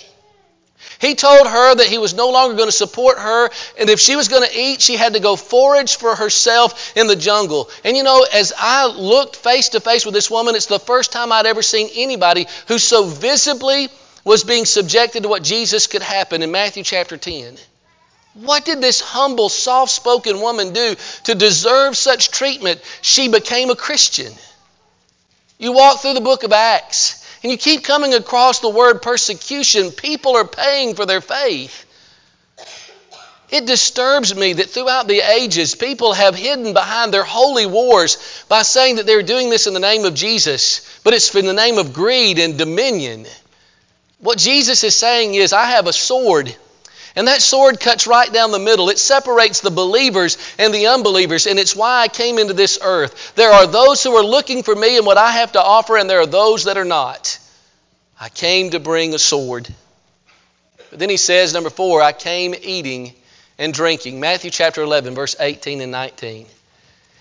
He 0.99 1.15
told 1.15 1.47
her 1.47 1.75
that 1.75 1.87
he 1.87 1.99
was 1.99 2.13
no 2.13 2.31
longer 2.31 2.57
going 2.57 2.69
to 2.69 2.73
support 2.73 3.19
her, 3.19 3.51
and 3.79 3.89
if 3.89 4.01
she 4.01 4.17
was 4.17 4.29
going 4.29 4.47
to 4.47 4.59
eat, 4.59 4.83
she 4.83 4.97
had 4.97 5.15
to 5.15 5.21
go 5.21 5.35
forage 5.35 5.97
for 5.97 6.15
herself 6.15 6.95
in 6.95 7.07
the 7.07 7.17
jungle. 7.17 7.71
And 7.85 7.97
you 7.97 8.03
know, 8.03 8.27
as 8.33 8.53
I 8.57 8.87
looked 8.87 9.37
face 9.37 9.71
to 9.71 9.81
face 9.81 10.05
with 10.05 10.13
this 10.13 10.31
woman, 10.31 10.55
it's 10.55 10.67
the 10.67 10.79
first 10.79 11.11
time 11.11 11.33
I'd 11.33 11.47
ever 11.47 11.63
seen 11.63 11.89
anybody 11.95 12.47
who 12.69 12.79
so 12.79 13.05
visibly 13.05 13.89
was 14.25 14.45
being 14.45 14.67
subjected 14.67 15.23
to 15.23 15.29
what 15.29 15.43
Jesus 15.43 15.87
could 15.87 16.03
happen 16.03 16.43
in 16.43 16.51
Matthew 16.51 16.83
chapter 16.83 17.17
10. 17.17 17.57
What 18.35 18.65
did 18.65 18.81
this 18.81 19.01
humble, 19.01 19.49
soft 19.49 19.93
spoken 19.93 20.41
woman 20.41 20.73
do 20.73 20.97
to 21.25 21.35
deserve 21.35 21.97
such 21.97 22.31
treatment? 22.31 22.81
She 23.03 23.29
became 23.29 23.71
a 23.71 23.77
Christian. 23.77 24.33
You 25.59 25.73
walk 25.73 26.01
through 26.01 26.15
the 26.15 26.21
book 26.21 26.45
of 26.45 26.53
Acts, 26.53 27.27
and 27.43 27.51
you 27.51 27.59
keep 27.59 27.85
coming 27.85 28.15
across 28.15 28.61
the 28.61 28.69
word 28.69 29.03
persecution. 29.03 29.91
People 29.91 30.37
are 30.37 30.47
paying 30.47 30.95
for 30.95 31.07
their 31.07 31.21
faith. 31.21 31.87
It 33.51 33.67
disturbs 33.67 34.33
me 34.35 34.53
that 34.55 34.71
throughout 34.71 35.09
the 35.09 35.21
ages, 35.21 35.75
people 35.75 36.13
have 36.13 36.37
hidden 36.37 36.73
behind 36.73 37.13
their 37.13 37.25
holy 37.25 37.67
wars 37.67 38.45
by 38.49 38.63
saying 38.63 38.97
that 38.97 39.07
they're 39.07 39.25
doing 39.25 39.51
this 39.51 39.67
in 39.67 39.75
the 39.75 39.81
name 39.81 40.05
of 40.05 40.15
Jesus, 40.15 41.01
but 41.03 41.15
it's 41.15 41.35
in 41.35 41.47
the 41.47 41.53
name 41.53 41.79
of 41.79 41.93
greed 41.93 42.39
and 42.39 42.57
dominion. 42.57 43.27
What 44.21 44.39
Jesus 44.39 44.85
is 44.85 44.95
saying 44.95 45.35
is, 45.35 45.53
I 45.53 45.65
have 45.65 45.89
a 45.89 45.93
sword 45.93 46.55
and 47.17 47.29
that 47.29 47.43
sword 47.43 47.81
cuts 47.81 48.07
right 48.07 48.33
down 48.33 48.53
the 48.53 48.59
middle. 48.59 48.89
It 48.89 48.99
separates 48.99 49.61
the 49.61 49.71
believers 49.71 50.39
and 50.59 50.73
the 50.73 50.89
unbelievers, 50.89 51.47
and 51.47 51.59
it's 51.59 51.75
why 51.75 52.03
I 52.03 52.09
came 52.09 52.39
into 52.39 52.55
this 52.55 52.79
earth. 52.83 53.35
There 53.35 53.51
are 53.51 53.67
those 53.67 54.03
who 54.03 54.15
are 54.17 54.25
looking 54.25 54.63
for 54.63 54.75
me 54.75 54.97
and 54.97 55.07
what 55.07 55.19
I 55.19 55.33
have 55.33 55.53
to 55.53 55.63
offer, 55.63 55.97
and 55.97 56.09
there 56.09 56.21
are 56.21 56.27
those 56.27 56.65
that 56.65 56.79
are 56.79 56.85
not. 56.85 57.39
I 58.19 58.29
came 58.29 58.71
to 58.71 58.81
bring 58.81 59.15
a 59.15 59.19
sword. 59.19 59.69
But 60.91 60.99
then 60.99 61.11
he 61.11 61.17
says, 61.17 61.55
number 61.55 61.71
four, 61.71 62.03
I 62.03 62.13
came 62.13 62.55
eating 62.61 63.15
and 63.59 63.73
drinking. 63.73 64.21
Matthew 64.21 64.51
chapter 64.51 64.83
11, 64.83 65.15
verse 65.15 65.37
18 65.39 65.81
and 65.81 65.93
19. 65.93 66.47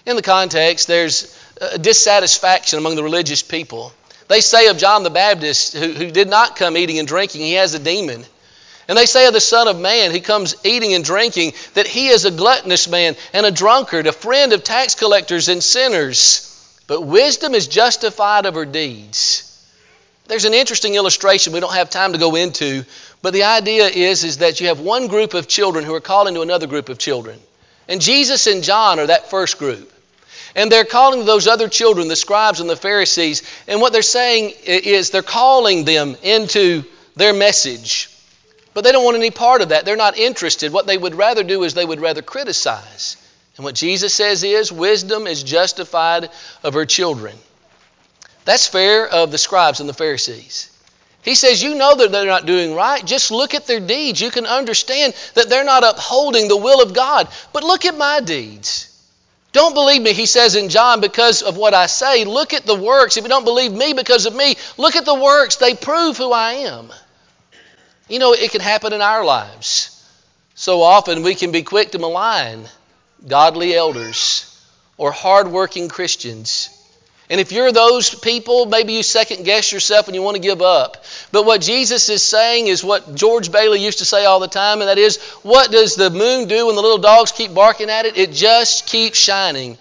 In 0.06 0.16
the 0.16 0.22
context, 0.22 0.88
there's 0.88 1.38
dissatisfaction 1.80 2.80
among 2.80 2.96
the 2.96 3.04
religious 3.04 3.44
people. 3.44 3.94
They 4.28 4.42
say 4.42 4.68
of 4.68 4.78
John 4.78 5.04
the 5.04 5.10
Baptist, 5.10 5.74
who, 5.74 5.92
who 5.92 6.12
did 6.12 6.30
not 6.30 6.56
come 6.56 6.78
eating 6.78 7.00
and 7.00 7.08
drinking, 7.08 7.42
he 7.42 7.54
has 7.54 7.74
a 7.74 7.80
demon. 7.80 8.26
And 8.90 8.98
they 8.98 9.06
say 9.06 9.28
of 9.28 9.34
the 9.34 9.40
Son 9.40 9.68
of 9.68 9.80
Man, 9.80 10.12
he 10.12 10.20
comes 10.20 10.56
eating 10.66 10.96
and 10.96 11.06
drinking, 11.06 11.54
that 11.76 11.86
he 11.86 12.08
is 12.08 12.26
a 12.26 12.32
gluttonous 12.32 12.90
man 12.90 13.16
and 13.34 13.46
a 13.46 13.52
drunkard, 13.52 14.08
a 14.08 14.12
friend 14.12 14.52
of 14.52 14.64
tax 14.64 14.96
collectors 14.96 15.48
and 15.48 15.64
sinners. 15.64 16.82
But 16.88 17.02
wisdom 17.04 17.54
is 17.54 17.68
justified 17.68 18.48
of 18.48 18.56
her 18.56 18.66
deeds. 18.66 19.46
There's 20.26 20.46
an 20.46 20.56
interesting 20.56 20.96
illustration 20.96 21.54
we 21.54 21.60
don't 21.60 21.76
have 21.76 21.92
time 21.92 22.14
to 22.14 22.18
go 22.18 22.36
into, 22.36 22.84
but 23.22 23.32
the 23.34 23.44
idea 23.44 23.86
is, 23.86 24.24
is 24.24 24.40
that 24.40 24.60
you 24.60 24.70
have 24.70 24.80
one 24.80 25.06
group 25.06 25.36
of 25.36 25.48
children 25.48 25.86
who 25.86 25.94
are 25.94 26.02
calling 26.02 26.34
to 26.34 26.42
another 26.42 26.66
group 26.66 26.90
of 26.90 26.98
children. 26.98 27.40
And 27.88 28.02
Jesus 28.02 28.48
and 28.48 28.64
John 28.64 29.00
are 29.00 29.08
that 29.08 29.30
first 29.30 29.60
group. 29.60 29.94
And 30.56 30.72
they're 30.72 30.84
calling 30.84 31.26
those 31.26 31.48
other 31.48 31.68
children, 31.68 32.08
the 32.08 32.16
scribes 32.16 32.60
and 32.60 32.68
the 32.68 32.76
Pharisees, 32.76 33.44
and 33.68 33.82
what 33.82 33.94
they're 33.94 34.02
saying 34.02 34.52
is 34.66 35.12
they're 35.12 35.22
calling 35.22 35.86
them 35.86 36.18
into 36.24 36.84
their 37.16 37.34
message. 37.34 38.09
But 38.80 38.86
they 38.86 38.94
don't 38.94 39.04
want 39.04 39.18
any 39.18 39.30
part 39.30 39.62
of 39.62 39.70
that. 39.70 39.84
They're 39.84 39.98
not 39.98 40.18
interested. 40.18 40.72
What 40.72 40.88
they 40.88 40.98
would 40.98 41.14
rather 41.14 41.44
do 41.44 41.64
is 41.64 41.74
they 41.74 41.84
would 41.84 42.00
rather 42.00 42.22
criticize. 42.22 43.18
And 43.58 43.66
what 43.66 43.76
Jesus 43.76 44.14
says 44.14 44.42
is 44.42 44.72
wisdom 44.72 45.28
is 45.28 45.44
justified 45.44 46.30
of 46.64 46.76
her 46.76 46.86
children. 46.86 47.36
That's 48.46 48.68
fair 48.68 49.06
of 49.06 49.32
the 49.32 49.38
scribes 49.38 49.82
and 49.82 49.90
the 49.90 49.94
Pharisees. 49.94 50.70
He 51.24 51.36
says, 51.36 51.62
You 51.62 51.76
know 51.76 51.94
that 51.94 52.14
they're 52.14 52.26
not 52.26 52.46
doing 52.46 52.74
right. 52.74 53.04
Just 53.04 53.32
look 53.32 53.54
at 53.54 53.68
their 53.68 53.82
deeds. 53.82 54.22
You 54.22 54.32
can 54.32 54.46
understand 54.46 55.14
that 55.34 55.50
they're 55.50 55.66
not 55.66 55.84
upholding 55.84 56.48
the 56.48 56.56
will 56.56 56.82
of 56.82 56.94
God. 56.94 57.28
But 57.52 57.66
look 57.66 57.84
at 57.84 57.98
my 57.98 58.22
deeds. 58.22 58.98
Don't 59.52 59.74
believe 59.74 60.02
me, 60.02 60.14
he 60.14 60.26
says 60.26 60.56
in 60.56 60.70
John, 60.70 61.02
because 61.02 61.42
of 61.42 61.58
what 61.58 61.74
I 61.74 61.88
say. 61.88 62.24
Look 62.24 62.54
at 62.54 62.66
the 62.66 62.76
works. 62.76 63.18
If 63.18 63.26
you 63.26 63.30
don't 63.30 63.44
believe 63.44 63.74
me 63.74 63.92
because 63.92 64.26
of 64.26 64.34
me, 64.34 64.56
look 64.78 64.96
at 64.96 65.04
the 65.04 65.16
works. 65.16 65.58
They 65.58 65.76
prove 65.76 66.16
who 66.16 66.32
I 66.32 66.54
am. 66.54 66.94
You 68.10 68.20
know, 68.20 68.34
it 68.34 68.52
can 68.52 68.62
happen 68.62 68.92
in 68.92 69.02
our 69.02 69.24
lives. 69.24 69.96
So 70.56 70.82
often 70.82 71.24
we 71.24 71.36
can 71.36 71.52
be 71.52 71.64
quick 71.64 71.92
to 71.92 72.00
malign 72.00 72.66
godly 73.26 73.76
elders 73.76 74.46
or 74.98 75.12
hardworking 75.12 75.88
Christians. 75.88 76.76
And 77.30 77.40
if 77.40 77.52
you're 77.52 77.72
those 77.72 78.14
people, 78.14 78.66
maybe 78.66 78.94
you 78.94 79.04
second 79.04 79.46
guess 79.46 79.72
yourself 79.72 80.08
and 80.08 80.16
you 80.16 80.24
want 80.24 80.36
to 80.36 80.42
give 80.42 80.64
up. 80.64 81.06
But 81.32 81.46
what 81.46 81.62
Jesus 81.62 82.10
is 82.10 82.24
saying 82.24 82.68
is 82.68 82.84
what 82.84 83.14
George 83.14 83.52
Bailey 83.52 83.80
used 83.80 84.00
to 84.00 84.06
say 84.06 84.26
all 84.26 84.40
the 84.40 84.48
time, 84.48 84.82
and 84.82 84.90
that 84.90 84.98
is, 84.98 85.18
what 85.44 85.72
does 85.72 85.96
the 85.96 86.10
moon 86.10 86.48
do 86.48 86.66
when 86.66 86.76
the 86.76 86.82
little 86.82 86.98
dogs 86.98 87.32
keep 87.32 87.54
barking 87.54 87.92
at 87.92 88.06
it? 88.06 88.18
It 88.18 88.32
just 88.32 88.88
keeps 88.88 89.20
shining. 89.20 89.78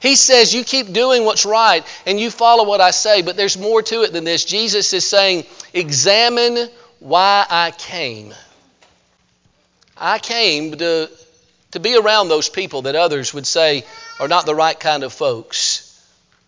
He 0.00 0.14
says, 0.16 0.54
You 0.54 0.62
keep 0.64 0.92
doing 0.92 1.24
what's 1.24 1.46
right 1.46 1.84
and 2.06 2.20
you 2.20 2.30
follow 2.30 2.64
what 2.64 2.80
I 2.80 2.90
say, 2.90 3.22
but 3.22 3.36
there's 3.36 3.58
more 3.58 3.82
to 3.82 4.02
it 4.02 4.12
than 4.12 4.24
this. 4.24 4.44
Jesus 4.44 4.92
is 4.92 5.06
saying, 5.06 5.44
Examine 5.72 6.68
why 7.00 7.46
I 7.48 7.72
came. 7.72 8.32
I 9.96 10.18
came 10.18 10.76
to, 10.76 11.10
to 11.72 11.80
be 11.80 11.96
around 11.96 12.28
those 12.28 12.48
people 12.48 12.82
that 12.82 12.94
others 12.94 13.34
would 13.34 13.46
say 13.46 13.84
are 14.20 14.28
not 14.28 14.46
the 14.46 14.54
right 14.54 14.78
kind 14.78 15.02
of 15.02 15.12
folks. 15.12 15.86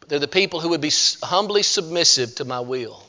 They're 0.09 0.19
the 0.19 0.29
people 0.29 0.61
who 0.61 0.71
would 0.71 0.81
be 0.81 0.93
humbly 1.23 1.63
submissive 1.63 2.35
to 2.37 2.45
my 2.45 2.61
will. 2.61 3.03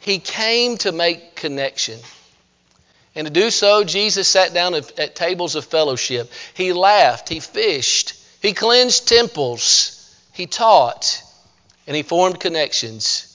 He 0.00 0.18
came 0.18 0.76
to 0.78 0.92
make 0.92 1.34
connection. 1.34 1.98
And 3.14 3.26
to 3.26 3.32
do 3.32 3.50
so, 3.50 3.84
Jesus 3.84 4.28
sat 4.28 4.52
down 4.52 4.74
at, 4.74 4.98
at 4.98 5.16
tables 5.16 5.54
of 5.54 5.64
fellowship. 5.64 6.30
He 6.54 6.72
laughed, 6.72 7.28
he 7.28 7.40
fished, 7.40 8.14
he 8.42 8.52
cleansed 8.52 9.08
temples, 9.08 10.14
he 10.32 10.46
taught, 10.46 11.22
and 11.86 11.96
he 11.96 12.02
formed 12.02 12.40
connections. 12.40 13.33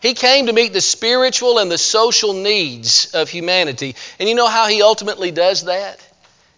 He 0.00 0.14
came 0.14 0.46
to 0.46 0.52
meet 0.52 0.72
the 0.72 0.80
spiritual 0.80 1.58
and 1.58 1.70
the 1.70 1.78
social 1.78 2.32
needs 2.32 3.14
of 3.14 3.28
humanity. 3.28 3.94
And 4.18 4.28
you 4.28 4.34
know 4.34 4.48
how 4.48 4.66
he 4.66 4.82
ultimately 4.82 5.30
does 5.30 5.64
that? 5.64 6.00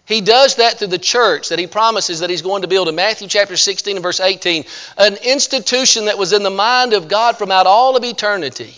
He 0.05 0.21
does 0.21 0.55
that 0.55 0.79
through 0.79 0.87
the 0.87 0.97
church 0.97 1.49
that 1.49 1.59
he 1.59 1.67
promises 1.67 2.19
that 2.19 2.29
he's 2.29 2.41
going 2.41 2.63
to 2.63 2.67
build 2.67 2.89
in 2.89 2.95
Matthew 2.95 3.27
chapter 3.27 3.55
16 3.55 3.97
and 3.97 4.03
verse 4.03 4.19
18, 4.19 4.65
an 4.97 5.15
institution 5.23 6.05
that 6.05 6.17
was 6.17 6.33
in 6.33 6.43
the 6.43 6.49
mind 6.49 6.93
of 6.93 7.07
God 7.07 7.37
from 7.37 7.51
out 7.51 7.67
all 7.67 7.95
of 7.95 8.03
eternity. 8.03 8.73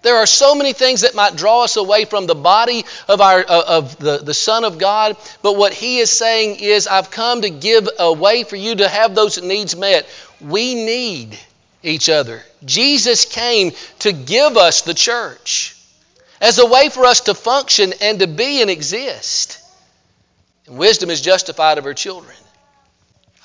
There 0.00 0.16
are 0.16 0.26
so 0.26 0.54
many 0.54 0.72
things 0.72 1.00
that 1.02 1.14
might 1.14 1.36
draw 1.36 1.64
us 1.64 1.76
away 1.76 2.04
from 2.04 2.26
the 2.26 2.34
body 2.34 2.84
of, 3.08 3.20
our, 3.20 3.40
uh, 3.40 3.62
of 3.66 3.98
the, 3.98 4.18
the 4.18 4.34
Son 4.34 4.64
of 4.64 4.78
God, 4.78 5.16
but 5.42 5.56
what 5.56 5.74
he 5.74 5.98
is 5.98 6.10
saying 6.10 6.60
is, 6.60 6.86
I've 6.86 7.10
come 7.10 7.42
to 7.42 7.50
give 7.50 7.88
a 7.98 8.12
way 8.12 8.44
for 8.44 8.56
you 8.56 8.76
to 8.76 8.88
have 8.88 9.14
those 9.14 9.42
needs 9.42 9.76
met. 9.76 10.06
We 10.40 10.74
need 10.74 11.36
each 11.86 12.08
other. 12.08 12.42
Jesus 12.64 13.24
came 13.24 13.72
to 14.00 14.12
give 14.12 14.56
us 14.56 14.82
the 14.82 14.94
church 14.94 15.76
as 16.40 16.58
a 16.58 16.66
way 16.66 16.88
for 16.88 17.06
us 17.06 17.22
to 17.22 17.34
function 17.34 17.94
and 18.00 18.18
to 18.20 18.26
be 18.26 18.60
and 18.60 18.70
exist. 18.70 19.62
And 20.66 20.76
wisdom 20.76 21.10
is 21.10 21.20
justified 21.20 21.78
of 21.78 21.84
her 21.84 21.94
children. 21.94 22.36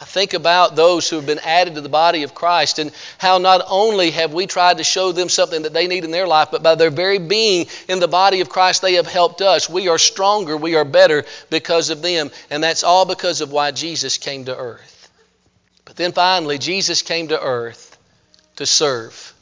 I 0.01 0.05
think 0.05 0.33
about 0.33 0.75
those 0.75 1.07
who 1.07 1.17
have 1.17 1.27
been 1.27 1.37
added 1.37 1.75
to 1.75 1.81
the 1.81 1.87
body 1.87 2.23
of 2.23 2.33
Christ 2.33 2.79
and 2.79 2.91
how 3.19 3.37
not 3.37 3.61
only 3.69 4.09
have 4.09 4.33
we 4.33 4.47
tried 4.47 4.79
to 4.79 4.83
show 4.83 5.11
them 5.11 5.29
something 5.29 5.61
that 5.61 5.73
they 5.73 5.85
need 5.85 6.03
in 6.03 6.09
their 6.09 6.25
life, 6.25 6.47
but 6.51 6.63
by 6.63 6.73
their 6.73 6.89
very 6.89 7.19
being 7.19 7.67
in 7.87 7.99
the 7.99 8.07
body 8.07 8.41
of 8.41 8.49
Christ, 8.49 8.81
they 8.81 8.95
have 8.95 9.05
helped 9.05 9.43
us. 9.43 9.69
We 9.69 9.89
are 9.89 9.99
stronger, 9.99 10.57
we 10.57 10.75
are 10.75 10.85
better 10.85 11.23
because 11.51 11.91
of 11.91 12.01
them. 12.01 12.31
And 12.49 12.63
that's 12.63 12.83
all 12.83 13.05
because 13.05 13.41
of 13.41 13.51
why 13.51 13.69
Jesus 13.69 14.17
came 14.17 14.45
to 14.45 14.57
earth. 14.57 15.09
But 15.85 15.97
then 15.97 16.13
finally, 16.13 16.57
Jesus 16.57 17.03
came 17.03 17.27
to 17.27 17.39
earth 17.39 17.90
to 18.61 18.65
serve. 18.65 19.33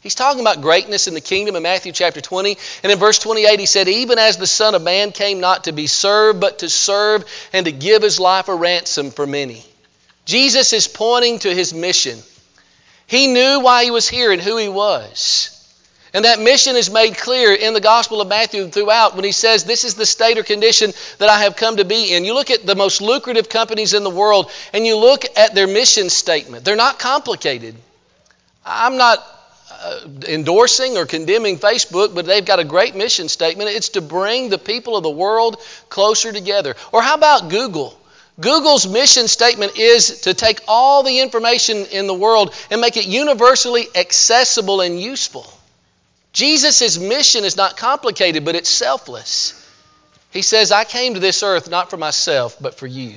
He's 0.00 0.14
talking 0.14 0.40
about 0.40 0.62
greatness 0.62 1.08
in 1.08 1.14
the 1.14 1.20
kingdom 1.20 1.56
in 1.56 1.62
Matthew 1.62 1.92
chapter 1.92 2.22
20. 2.22 2.56
And 2.82 2.90
in 2.90 2.98
verse 2.98 3.18
28, 3.18 3.60
he 3.60 3.66
said, 3.66 3.86
Even 3.86 4.18
as 4.18 4.38
the 4.38 4.46
Son 4.46 4.74
of 4.74 4.82
Man 4.82 5.12
came 5.12 5.40
not 5.40 5.64
to 5.64 5.72
be 5.72 5.86
served, 5.86 6.40
but 6.40 6.60
to 6.60 6.70
serve 6.70 7.24
and 7.52 7.66
to 7.66 7.72
give 7.72 8.02
his 8.02 8.18
life 8.18 8.48
a 8.48 8.54
ransom 8.54 9.10
for 9.10 9.26
many. 9.26 9.62
Jesus 10.24 10.72
is 10.72 10.88
pointing 10.88 11.40
to 11.40 11.54
his 11.54 11.74
mission. 11.74 12.18
He 13.06 13.26
knew 13.26 13.60
why 13.60 13.84
he 13.84 13.90
was 13.90 14.08
here 14.08 14.32
and 14.32 14.40
who 14.40 14.56
he 14.56 14.68
was. 14.68 15.56
And 16.14 16.24
that 16.24 16.40
mission 16.40 16.76
is 16.76 16.90
made 16.90 17.16
clear 17.16 17.54
in 17.54 17.74
the 17.74 17.80
Gospel 17.80 18.20
of 18.20 18.28
Matthew 18.28 18.68
throughout 18.68 19.14
when 19.14 19.24
he 19.24 19.32
says, 19.32 19.64
This 19.64 19.84
is 19.84 19.94
the 19.94 20.06
state 20.06 20.38
or 20.38 20.42
condition 20.42 20.92
that 21.18 21.28
I 21.28 21.40
have 21.40 21.56
come 21.56 21.76
to 21.76 21.84
be 21.84 22.14
in. 22.14 22.24
You 22.24 22.34
look 22.34 22.50
at 22.50 22.64
the 22.64 22.74
most 22.74 23.00
lucrative 23.00 23.48
companies 23.48 23.92
in 23.92 24.02
the 24.02 24.10
world 24.10 24.50
and 24.72 24.86
you 24.86 24.96
look 24.96 25.24
at 25.36 25.54
their 25.54 25.66
mission 25.66 26.08
statement. 26.08 26.64
They're 26.64 26.74
not 26.74 26.98
complicated. 26.98 27.76
I'm 28.64 28.96
not 28.96 29.24
uh, 29.70 30.00
endorsing 30.28 30.96
or 30.96 31.06
condemning 31.06 31.58
Facebook, 31.58 32.14
but 32.14 32.26
they've 32.26 32.44
got 32.44 32.58
a 32.58 32.64
great 32.64 32.94
mission 32.94 33.28
statement. 33.28 33.70
It's 33.70 33.90
to 33.90 34.00
bring 34.00 34.48
the 34.48 34.58
people 34.58 34.96
of 34.96 35.02
the 35.02 35.10
world 35.10 35.56
closer 35.88 36.32
together. 36.32 36.74
Or 36.92 37.02
how 37.02 37.14
about 37.14 37.48
Google? 37.48 37.98
Google's 38.40 38.86
mission 38.86 39.28
statement 39.28 39.78
is 39.78 40.22
to 40.22 40.34
take 40.34 40.60
all 40.66 41.02
the 41.02 41.20
information 41.20 41.86
in 41.86 42.06
the 42.06 42.14
world 42.14 42.54
and 42.70 42.80
make 42.80 42.96
it 42.96 43.06
universally 43.06 43.86
accessible 43.94 44.80
and 44.80 45.00
useful. 45.00 45.46
Jesus' 46.32 46.98
mission 46.98 47.44
is 47.44 47.56
not 47.56 47.76
complicated, 47.76 48.44
but 48.44 48.54
it's 48.54 48.70
selfless. 48.70 49.56
He 50.30 50.42
says, 50.42 50.70
I 50.70 50.84
came 50.84 51.14
to 51.14 51.20
this 51.20 51.42
earth 51.42 51.68
not 51.68 51.90
for 51.90 51.96
myself, 51.96 52.56
but 52.60 52.76
for 52.76 52.86
you. 52.86 53.16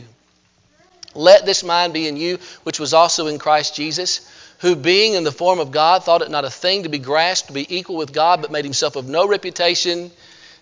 Let 1.16 1.46
this 1.46 1.64
mind 1.64 1.94
be 1.94 2.08
in 2.08 2.18
you, 2.18 2.40
which 2.64 2.80
was 2.80 2.94
also 2.94 3.28
in 3.28 3.38
Christ 3.38 3.76
Jesus, 3.76 4.28
who 4.64 4.78
being 4.78 5.14
in 5.14 5.26
the 5.26 5.32
form 5.32 5.60
of 5.60 5.72
God 5.72 6.06
thought 6.06 6.22
it 6.22 6.32
not 6.32 6.46
a 6.46 6.50
thing 6.50 6.84
to 6.84 6.90
be 6.90 6.98
grasped 6.98 7.48
to 7.48 7.54
be 7.54 7.76
equal 7.78 7.98
with 7.98 8.14
God, 8.14 8.42
but 8.42 8.50
made 8.50 8.64
himself 8.64 8.96
of 8.96 9.10
no 9.10 9.28
reputation, 9.28 10.10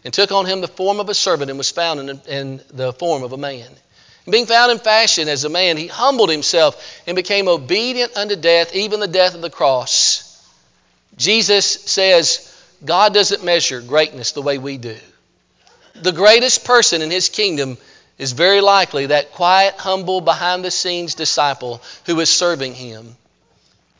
and 0.04 0.12
took 0.12 0.32
on 0.32 0.48
him 0.48 0.60
the 0.60 0.68
form 0.68 1.00
of 1.00 1.08
a 1.08 1.14
servant, 1.14 1.52
and 1.52 1.58
was 1.60 1.70
found 1.70 2.00
in, 2.00 2.22
in 2.28 2.62
the 2.74 2.94
form 2.94 3.22
of 3.22 3.32
a 3.32 3.38
man. 3.38 3.70
Being 4.28 4.48
found 4.48 4.72
in 4.72 4.80
fashion 4.80 5.28
as 5.30 5.44
a 5.44 5.50
man, 5.50 5.78
he 5.78 5.86
humbled 5.86 6.32
himself 6.32 7.04
and 7.06 7.16
became 7.16 7.48
obedient 7.48 8.18
unto 8.18 8.36
death, 8.36 8.76
even 8.76 9.00
the 9.00 9.08
death 9.08 9.36
of 9.36 9.42
the 9.42 9.52
cross. 9.52 10.28
Jesus 11.16 11.68
says, 11.68 12.52
God 12.84 13.14
doesn't 13.14 13.44
measure 13.44 13.82
greatness 13.82 14.32
the 14.32 14.42
way 14.42 14.58
we 14.58 14.80
do. 14.80 14.98
The 15.94 16.12
greatest 16.12 16.66
person 16.66 17.04
in 17.04 17.12
his 17.12 17.30
kingdom 17.30 17.78
is 18.18 18.32
very 18.32 18.62
likely 18.62 19.08
that 19.08 19.34
quiet, 19.34 19.76
humble, 19.78 20.22
behind 20.22 20.66
the 20.66 20.72
scenes 20.72 21.14
disciple 21.14 21.84
who 22.08 22.20
is 22.20 22.32
serving 22.32 22.74
him. 22.74 23.16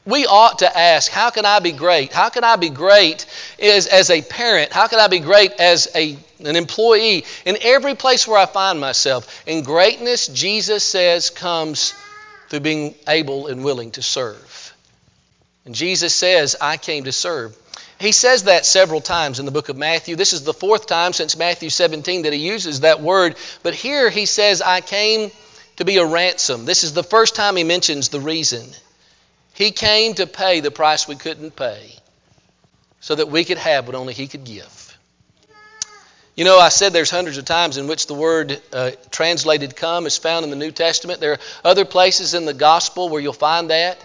We 0.06 0.26
ought 0.26 0.60
to 0.60 0.78
ask, 0.78 1.12
how 1.12 1.30
can 1.30 1.46
I 1.46 1.60
be 1.60 1.72
great? 1.72 2.12
How 2.12 2.30
can 2.30 2.44
I 2.44 2.56
be 2.56 2.70
great 2.70 3.28
as, 3.60 3.86
as 3.86 4.10
a 4.10 4.22
parent? 4.22 4.74
How 4.74 4.88
can 4.88 5.00
I 5.00 5.08
be 5.08 5.20
great 5.20 5.52
as 5.60 5.88
a, 5.94 6.18
an 6.40 6.56
employee? 6.56 7.24
In 7.46 7.58
every 7.62 7.94
place 7.94 8.28
where 8.28 8.40
I 8.40 8.48
find 8.48 8.80
myself. 8.80 9.44
In 9.46 9.64
greatness, 9.64 10.28
Jesus 10.28 10.84
says, 10.84 11.30
comes 11.30 11.94
through 12.50 12.62
being 12.62 12.96
able 13.08 13.48
and 13.48 13.64
willing 13.64 13.92
to 13.92 14.02
serve. 14.02 14.74
And 15.66 15.76
Jesus 15.76 16.16
says, 16.16 16.56
I 16.60 16.78
came 16.78 17.04
to 17.04 17.12
serve. 17.12 17.56
He 18.00 18.12
says 18.12 18.46
that 18.46 18.66
several 18.66 19.00
times 19.02 19.40
in 19.40 19.46
the 19.46 19.52
book 19.52 19.70
of 19.70 19.78
Matthew. 19.78 20.16
This 20.16 20.34
is 20.34 20.44
the 20.44 20.54
fourth 20.54 20.88
time 20.88 21.14
since 21.14 21.38
Matthew 21.38 21.70
17 21.70 22.24
that 22.24 22.34
he 22.34 22.40
uses 22.40 22.80
that 22.80 23.02
word. 23.02 23.36
But 23.62 23.76
here 23.76 24.10
he 24.10 24.26
says, 24.26 24.64
I 24.64 24.82
came 24.82 25.30
to 25.76 25.86
be 25.86 25.98
a 25.98 26.06
ransom. 26.06 26.66
This 26.66 26.84
is 26.84 26.94
the 26.94 27.04
first 27.04 27.36
time 27.36 27.56
he 27.56 27.64
mentions 27.64 28.10
the 28.10 28.20
reason. 28.20 28.68
He 29.62 29.70
came 29.70 30.16
to 30.16 30.26
pay 30.26 30.60
the 30.60 30.72
price 30.72 31.08
we 31.08 31.16
couldn't 31.16 31.56
pay 31.56 31.94
so 33.00 33.14
that 33.14 33.30
we 33.30 33.46
could 33.46 33.60
have 33.60 33.86
what 33.86 33.96
only 33.96 34.16
He 34.16 34.28
could 34.28 34.44
give. 34.44 34.98
You 36.36 36.46
know, 36.46 36.58
I 36.58 36.70
said 36.70 36.94
there's 36.94 37.12
hundreds 37.12 37.38
of 37.38 37.46
times 37.46 37.78
in 37.78 37.86
which 37.86 38.08
the 38.08 38.16
word 38.16 38.60
uh, 38.74 38.90
translated 39.12 39.76
come 39.76 40.08
is 40.08 40.18
found 40.18 40.46
in 40.46 40.50
the 40.50 40.56
New 40.56 40.72
Testament. 40.72 41.20
There 41.20 41.34
are 41.34 41.40
other 41.64 41.86
places 41.86 42.34
in 42.34 42.46
the 42.46 42.56
gospel 42.56 43.10
where 43.10 43.22
you'll 43.22 43.34
find 43.34 43.70
that. 43.70 44.04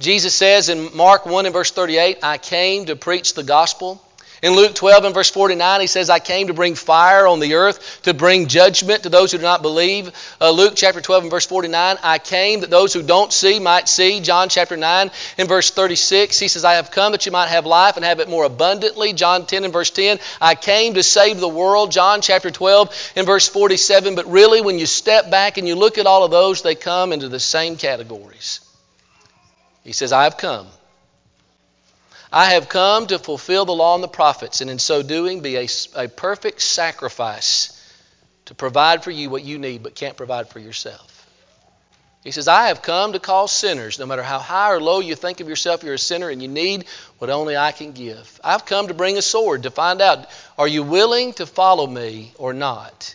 Jesus 0.00 0.32
says 0.32 0.70
in 0.70 0.96
Mark 0.96 1.26
1 1.26 1.44
and 1.44 1.52
verse 1.52 1.70
38, 1.70 2.20
I 2.22 2.38
came 2.38 2.86
to 2.86 2.96
preach 2.96 3.34
the 3.34 3.42
gospel. 3.42 4.02
In 4.42 4.52
Luke 4.54 4.74
12 4.74 5.04
and 5.04 5.14
verse 5.14 5.30
49, 5.30 5.80
he 5.80 5.86
says, 5.86 6.10
I 6.10 6.18
came 6.18 6.48
to 6.48 6.54
bring 6.54 6.74
fire 6.74 7.26
on 7.26 7.40
the 7.40 7.54
earth, 7.54 8.02
to 8.02 8.12
bring 8.12 8.46
judgment 8.46 9.04
to 9.04 9.08
those 9.08 9.32
who 9.32 9.38
do 9.38 9.42
not 9.42 9.62
believe. 9.62 10.10
Uh, 10.40 10.50
Luke 10.50 10.74
chapter 10.76 11.00
12 11.00 11.24
and 11.24 11.30
verse 11.30 11.46
49, 11.46 11.96
I 12.02 12.18
came 12.18 12.60
that 12.60 12.70
those 12.70 12.92
who 12.92 13.02
don't 13.02 13.32
see 13.32 13.58
might 13.58 13.88
see. 13.88 14.20
John 14.20 14.48
chapter 14.48 14.76
9 14.76 15.10
and 15.38 15.48
verse 15.48 15.70
36, 15.70 16.38
he 16.38 16.48
says, 16.48 16.64
I 16.64 16.74
have 16.74 16.90
come 16.90 17.12
that 17.12 17.26
you 17.26 17.32
might 17.32 17.48
have 17.48 17.64
life 17.64 17.96
and 17.96 18.04
have 18.04 18.20
it 18.20 18.28
more 18.28 18.44
abundantly. 18.44 19.12
John 19.12 19.46
10 19.46 19.64
and 19.64 19.72
verse 19.72 19.90
10, 19.90 20.18
I 20.40 20.54
came 20.56 20.94
to 20.94 21.02
save 21.02 21.40
the 21.40 21.48
world. 21.48 21.92
John 21.92 22.20
chapter 22.20 22.50
12 22.50 23.12
and 23.16 23.26
verse 23.26 23.48
47. 23.48 24.14
But 24.14 24.30
really, 24.30 24.60
when 24.60 24.78
you 24.78 24.86
step 24.86 25.30
back 25.30 25.58
and 25.58 25.68
you 25.68 25.74
look 25.74 25.96
at 25.96 26.06
all 26.06 26.24
of 26.24 26.30
those, 26.30 26.62
they 26.62 26.74
come 26.74 27.12
into 27.12 27.28
the 27.28 27.40
same 27.40 27.76
categories. 27.76 28.60
He 29.84 29.92
says, 29.92 30.12
I 30.12 30.24
have 30.24 30.36
come 30.36 30.66
I 32.32 32.52
have 32.52 32.68
come 32.68 33.06
to 33.08 33.18
fulfill 33.18 33.64
the 33.64 33.74
law 33.74 33.94
and 33.94 34.02
the 34.02 34.08
prophets, 34.08 34.60
and 34.60 34.70
in 34.70 34.78
so 34.78 35.02
doing, 35.02 35.40
be 35.40 35.56
a, 35.56 35.68
a 35.96 36.08
perfect 36.08 36.60
sacrifice 36.62 37.70
to 38.46 38.54
provide 38.54 39.04
for 39.04 39.10
you 39.10 39.30
what 39.30 39.44
you 39.44 39.58
need 39.58 39.82
but 39.82 39.94
can't 39.94 40.16
provide 40.16 40.48
for 40.48 40.58
yourself. 40.58 41.14
He 42.24 42.30
says, 42.30 42.48
I 42.48 42.68
have 42.68 42.80
come 42.80 43.12
to 43.12 43.18
call 43.18 43.48
sinners, 43.48 43.98
no 43.98 44.06
matter 44.06 44.22
how 44.22 44.38
high 44.38 44.72
or 44.72 44.80
low 44.80 45.00
you 45.00 45.14
think 45.14 45.40
of 45.40 45.48
yourself, 45.48 45.82
you're 45.82 45.94
a 45.94 45.98
sinner 45.98 46.30
and 46.30 46.40
you 46.40 46.48
need 46.48 46.86
what 47.18 47.28
only 47.28 47.54
I 47.54 47.72
can 47.72 47.92
give. 47.92 48.40
I've 48.42 48.64
come 48.64 48.88
to 48.88 48.94
bring 48.94 49.18
a 49.18 49.22
sword 49.22 49.64
to 49.64 49.70
find 49.70 50.00
out 50.00 50.26
are 50.56 50.66
you 50.66 50.82
willing 50.82 51.34
to 51.34 51.44
follow 51.44 51.86
me 51.86 52.32
or 52.38 52.54
not? 52.54 53.14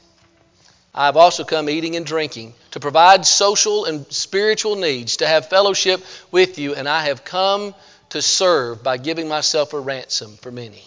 I've 0.93 1.17
also 1.17 1.43
come 1.43 1.69
eating 1.69 1.95
and 1.95 2.05
drinking 2.05 2.53
to 2.71 2.79
provide 2.79 3.25
social 3.25 3.85
and 3.85 4.05
spiritual 4.11 4.75
needs, 4.75 5.17
to 5.17 5.27
have 5.27 5.49
fellowship 5.49 6.03
with 6.31 6.59
you, 6.59 6.75
and 6.75 6.87
I 6.87 7.05
have 7.05 7.23
come 7.23 7.73
to 8.09 8.21
serve 8.21 8.83
by 8.83 8.97
giving 8.97 9.27
myself 9.27 9.73
a 9.73 9.79
ransom 9.79 10.37
for 10.37 10.51
many. 10.51 10.83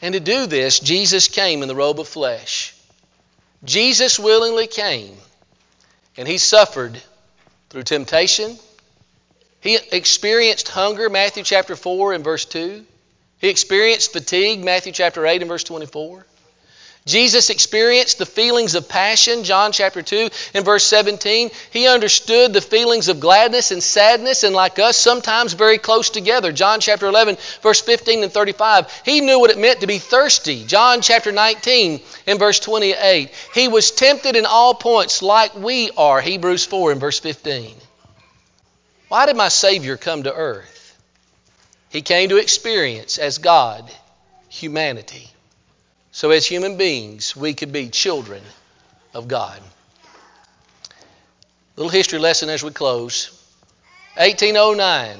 And 0.00 0.14
to 0.14 0.20
do 0.20 0.46
this, 0.46 0.80
Jesus 0.80 1.28
came 1.28 1.62
in 1.62 1.68
the 1.68 1.76
robe 1.76 2.00
of 2.00 2.08
flesh. 2.08 2.74
Jesus 3.64 4.18
willingly 4.18 4.66
came, 4.66 5.16
and 6.16 6.26
he 6.26 6.38
suffered 6.38 7.00
through 7.70 7.84
temptation. 7.84 8.58
He 9.60 9.78
experienced 9.92 10.68
hunger, 10.68 11.08
Matthew 11.08 11.44
chapter 11.44 11.76
4 11.76 12.14
and 12.14 12.24
verse 12.24 12.44
2. 12.46 12.84
He 13.38 13.48
experienced 13.48 14.12
fatigue, 14.12 14.64
Matthew 14.64 14.92
chapter 14.92 15.24
8 15.24 15.42
and 15.42 15.48
verse 15.48 15.64
24. 15.64 16.26
Jesus 17.04 17.50
experienced 17.50 18.18
the 18.18 18.26
feelings 18.26 18.76
of 18.76 18.88
passion, 18.88 19.42
John 19.42 19.72
chapter 19.72 20.02
2 20.02 20.30
and 20.54 20.64
verse 20.64 20.84
17. 20.84 21.50
He 21.72 21.88
understood 21.88 22.52
the 22.52 22.60
feelings 22.60 23.08
of 23.08 23.18
gladness 23.18 23.72
and 23.72 23.82
sadness, 23.82 24.44
and 24.44 24.54
like 24.54 24.78
us, 24.78 24.96
sometimes 24.96 25.52
very 25.52 25.78
close 25.78 26.10
together, 26.10 26.52
John 26.52 26.78
chapter 26.78 27.06
11, 27.06 27.38
verse 27.60 27.80
15 27.80 28.22
and 28.22 28.32
35. 28.32 29.02
He 29.04 29.20
knew 29.20 29.40
what 29.40 29.50
it 29.50 29.58
meant 29.58 29.80
to 29.80 29.88
be 29.88 29.98
thirsty, 29.98 30.64
John 30.64 31.02
chapter 31.02 31.32
19 31.32 32.00
and 32.28 32.38
verse 32.38 32.60
28. 32.60 33.30
He 33.52 33.66
was 33.66 33.90
tempted 33.90 34.36
in 34.36 34.46
all 34.46 34.74
points 34.74 35.22
like 35.22 35.56
we 35.56 35.90
are, 35.96 36.20
Hebrews 36.20 36.64
4 36.66 36.92
and 36.92 37.00
verse 37.00 37.18
15. 37.18 37.74
Why 39.08 39.26
did 39.26 39.36
my 39.36 39.48
Savior 39.48 39.96
come 39.96 40.22
to 40.22 40.32
earth? 40.32 40.96
He 41.90 42.00
came 42.00 42.28
to 42.28 42.36
experience, 42.36 43.18
as 43.18 43.38
God, 43.38 43.90
humanity 44.48 45.32
so, 46.14 46.30
as 46.30 46.46
human 46.46 46.76
beings, 46.76 47.34
we 47.34 47.54
could 47.54 47.72
be 47.72 47.88
children 47.88 48.42
of 49.14 49.28
God. 49.28 49.60
Little 51.76 51.90
history 51.90 52.18
lesson 52.18 52.50
as 52.50 52.62
we 52.62 52.70
close. 52.70 53.30
1809. 54.16 55.18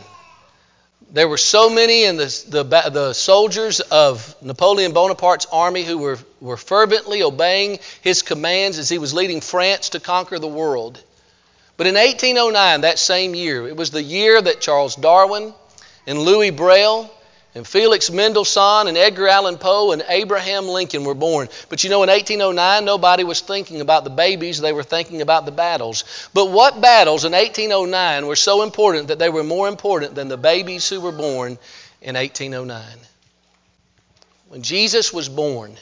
There 1.10 1.28
were 1.28 1.38
so 1.38 1.70
many 1.70 2.04
in 2.04 2.16
the, 2.16 2.44
the, 2.46 2.90
the 2.90 3.12
soldiers 3.14 3.80
of 3.80 4.34
Napoleon 4.42 4.92
Bonaparte's 4.92 5.46
army 5.50 5.82
who 5.82 5.96
were, 5.96 6.18
were 6.42 6.58
fervently 6.58 7.22
obeying 7.22 7.78
his 8.02 8.20
commands 8.20 8.78
as 8.78 8.90
he 8.90 8.98
was 8.98 9.14
leading 9.14 9.40
France 9.40 9.90
to 9.90 10.00
conquer 10.00 10.38
the 10.38 10.46
world. 10.46 11.02
But 11.78 11.86
in 11.86 11.94
1809, 11.94 12.82
that 12.82 12.98
same 12.98 13.34
year, 13.34 13.66
it 13.66 13.76
was 13.76 13.90
the 13.90 14.02
year 14.02 14.40
that 14.40 14.60
Charles 14.60 14.94
Darwin 14.94 15.54
and 16.06 16.18
Louis 16.18 16.50
Braille 16.50 17.10
and 17.54 17.66
Felix 17.66 18.10
Mendelssohn 18.10 18.88
and 18.88 18.96
Edgar 18.96 19.28
Allan 19.28 19.58
Poe 19.58 19.92
and 19.92 20.02
Abraham 20.08 20.68
Lincoln 20.68 21.04
were 21.04 21.14
born. 21.14 21.48
But 21.68 21.84
you 21.84 21.90
know, 21.90 22.02
in 22.02 22.08
1809, 22.08 22.84
nobody 22.84 23.24
was 23.24 23.40
thinking 23.40 23.82
about 23.82 24.04
the 24.04 24.10
babies, 24.10 24.60
they 24.60 24.72
were 24.72 24.82
thinking 24.82 25.20
about 25.20 25.44
the 25.44 25.52
battles. 25.52 26.04
But 26.32 26.50
what 26.50 26.80
battles 26.80 27.24
in 27.24 27.32
1809 27.32 28.26
were 28.26 28.36
so 28.36 28.62
important 28.62 29.08
that 29.08 29.18
they 29.18 29.28
were 29.28 29.44
more 29.44 29.68
important 29.68 30.14
than 30.14 30.28
the 30.28 30.38
babies 30.38 30.88
who 30.88 31.00
were 31.00 31.12
born 31.12 31.58
in 32.00 32.16
1809? 32.16 32.82
When 34.48 34.62
Jesus 34.62 35.12
was 35.12 35.28
born, 35.28 35.76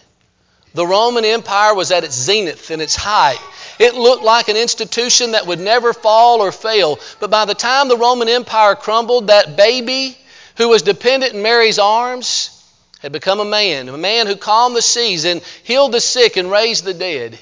the 0.75 0.87
Roman 0.87 1.25
Empire 1.25 1.75
was 1.75 1.93
at 1.93 2.05
its 2.05 2.15
zenith 2.15 2.71
and 2.71 2.83
its 2.83 2.97
height. 2.97 3.41
It 3.79 3.95
looked 3.95 4.23
like 4.23 4.49
an 4.49 4.57
institution 4.57 5.33
that 5.33 5.47
would 5.47 5.59
never 5.59 5.93
fall 5.93 6.41
or 6.41 6.53
fail. 6.53 6.99
But 7.19 7.31
by 7.31 7.45
the 7.45 7.55
time 7.55 7.89
the 7.89 7.97
Roman 7.97 8.29
Empire 8.29 8.75
crumbled, 8.75 9.29
that 9.29 9.57
baby 9.57 10.17
who 10.57 10.69
was 10.69 10.83
dependent 10.83 11.35
in 11.35 11.43
Mary's 11.43 11.79
arms 11.79 12.57
had 13.01 13.13
become 13.13 13.41
a 13.41 13.45
man, 13.45 13.89
a 13.89 13.97
man 13.97 14.27
who 14.27 14.37
calmed 14.37 14.77
the 14.77 14.83
seas 14.83 15.25
and 15.25 15.43
healed 15.65 15.93
the 15.93 16.01
sick 16.01 16.37
and 16.37 16.51
raised 16.51 16.85
the 16.85 16.95
dead. 16.95 17.39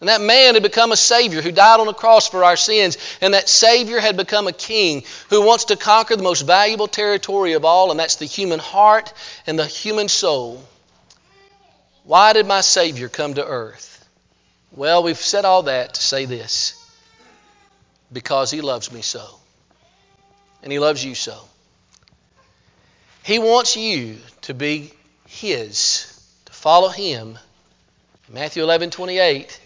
And 0.00 0.08
that 0.08 0.22
man 0.22 0.54
had 0.54 0.62
become 0.62 0.92
a 0.92 0.96
Savior 0.96 1.42
who 1.42 1.52
died 1.52 1.78
on 1.78 1.86
the 1.86 1.92
cross 1.92 2.26
for 2.26 2.42
our 2.42 2.56
sins. 2.56 2.96
And 3.20 3.34
that 3.34 3.50
Savior 3.50 4.00
had 4.00 4.16
become 4.16 4.46
a 4.46 4.52
king 4.52 5.04
who 5.28 5.44
wants 5.44 5.66
to 5.66 5.76
conquer 5.76 6.16
the 6.16 6.22
most 6.22 6.42
valuable 6.42 6.88
territory 6.88 7.52
of 7.52 7.66
all, 7.66 7.90
and 7.90 8.00
that's 8.00 8.16
the 8.16 8.24
human 8.24 8.58
heart 8.58 9.12
and 9.46 9.58
the 9.58 9.66
human 9.66 10.08
soul. 10.08 10.64
Why 12.04 12.32
did 12.32 12.46
my 12.46 12.62
Savior 12.62 13.10
come 13.10 13.34
to 13.34 13.46
earth? 13.46 14.08
Well, 14.72 15.02
we've 15.02 15.18
said 15.18 15.44
all 15.44 15.64
that 15.64 15.94
to 15.94 16.02
say 16.02 16.24
this 16.24 16.74
because 18.10 18.50
He 18.50 18.62
loves 18.62 18.90
me 18.90 19.02
so. 19.02 19.26
And 20.62 20.72
He 20.72 20.78
loves 20.78 21.04
you 21.04 21.14
so. 21.14 21.38
He 23.22 23.38
wants 23.38 23.76
you 23.76 24.18
to 24.42 24.54
be 24.54 24.92
His, 25.26 26.06
to 26.46 26.52
follow 26.52 26.88
Him. 26.88 27.38
Matthew 28.28 28.62
11 28.62 28.90
28, 28.90 29.60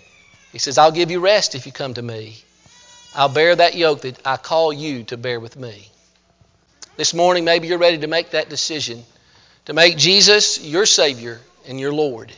He 0.52 0.58
says, 0.58 0.78
I'll 0.78 0.92
give 0.92 1.10
you 1.10 1.20
rest 1.20 1.54
if 1.54 1.66
you 1.66 1.72
come 1.72 1.94
to 1.94 2.02
me. 2.02 2.36
I'll 3.14 3.28
bear 3.28 3.54
that 3.54 3.74
yoke 3.74 4.02
that 4.02 4.26
I 4.26 4.36
call 4.36 4.72
you 4.72 5.04
to 5.04 5.16
bear 5.16 5.38
with 5.38 5.56
me. 5.56 5.88
This 6.96 7.14
morning, 7.14 7.44
maybe 7.44 7.68
you're 7.68 7.78
ready 7.78 7.98
to 7.98 8.06
make 8.06 8.30
that 8.30 8.48
decision 8.48 9.04
to 9.66 9.72
make 9.72 9.96
Jesus 9.96 10.60
your 10.60 10.86
Savior 10.86 11.40
and 11.66 11.80
your 11.80 11.92
Lord. 11.92 12.32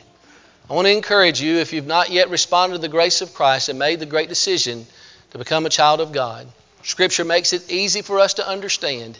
I 0.69 0.73
want 0.73 0.87
to 0.87 0.93
encourage 0.93 1.41
you, 1.41 1.57
if 1.57 1.73
you've 1.73 1.87
not 1.87 2.09
yet 2.09 2.29
responded 2.29 2.75
to 2.75 2.81
the 2.81 2.87
grace 2.87 3.21
of 3.21 3.33
Christ 3.33 3.69
and 3.69 3.79
made 3.79 3.99
the 3.99 4.05
great 4.05 4.29
decision 4.29 4.85
to 5.31 5.37
become 5.37 5.65
a 5.65 5.69
child 5.69 6.01
of 6.01 6.11
God, 6.11 6.47
Scripture 6.83 7.25
makes 7.25 7.53
it 7.53 7.71
easy 7.71 8.01
for 8.01 8.19
us 8.19 8.35
to 8.35 8.47
understand. 8.47 9.19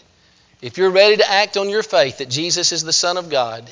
If 0.60 0.76
you're 0.76 0.90
ready 0.90 1.16
to 1.18 1.30
act 1.30 1.56
on 1.56 1.68
your 1.68 1.84
faith 1.84 2.18
that 2.18 2.28
Jesus 2.28 2.72
is 2.72 2.82
the 2.82 2.92
Son 2.92 3.16
of 3.16 3.30
God, 3.30 3.70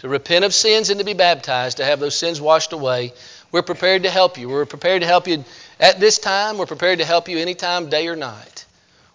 to 0.00 0.08
repent 0.08 0.44
of 0.44 0.52
sins 0.52 0.90
and 0.90 0.98
to 0.98 1.04
be 1.04 1.14
baptized, 1.14 1.78
to 1.78 1.84
have 1.84 2.00
those 2.00 2.16
sins 2.16 2.40
washed 2.40 2.72
away, 2.72 3.12
we're 3.50 3.62
prepared 3.62 4.02
to 4.02 4.10
help 4.10 4.36
you. 4.36 4.48
We're 4.48 4.66
prepared 4.66 5.00
to 5.00 5.06
help 5.06 5.26
you 5.26 5.44
at 5.80 5.98
this 5.98 6.18
time. 6.18 6.58
We're 6.58 6.66
prepared 6.66 6.98
to 6.98 7.06
help 7.06 7.28
you 7.28 7.38
anytime, 7.38 7.88
day 7.88 8.08
or 8.08 8.16
night. 8.16 8.66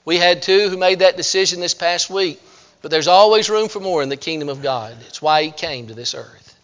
We 0.06 0.18
had 0.18 0.42
two 0.42 0.70
who 0.70 0.78
made 0.78 1.00
that 1.00 1.16
decision 1.16 1.60
this 1.60 1.76
past 1.76 2.10
week, 2.10 2.42
but 2.82 2.90
there's 2.90 3.08
always 3.08 3.50
room 3.50 3.70
for 3.70 3.80
more 3.80 4.02
in 4.02 4.10
the 4.10 4.18
kingdom 4.18 4.50
of 4.50 4.64
God. 4.64 4.98
It's 5.08 5.22
why 5.22 5.44
He 5.44 5.52
came 5.52 5.88
to 5.88 5.94
this 5.94 6.16
earth. 6.16 6.58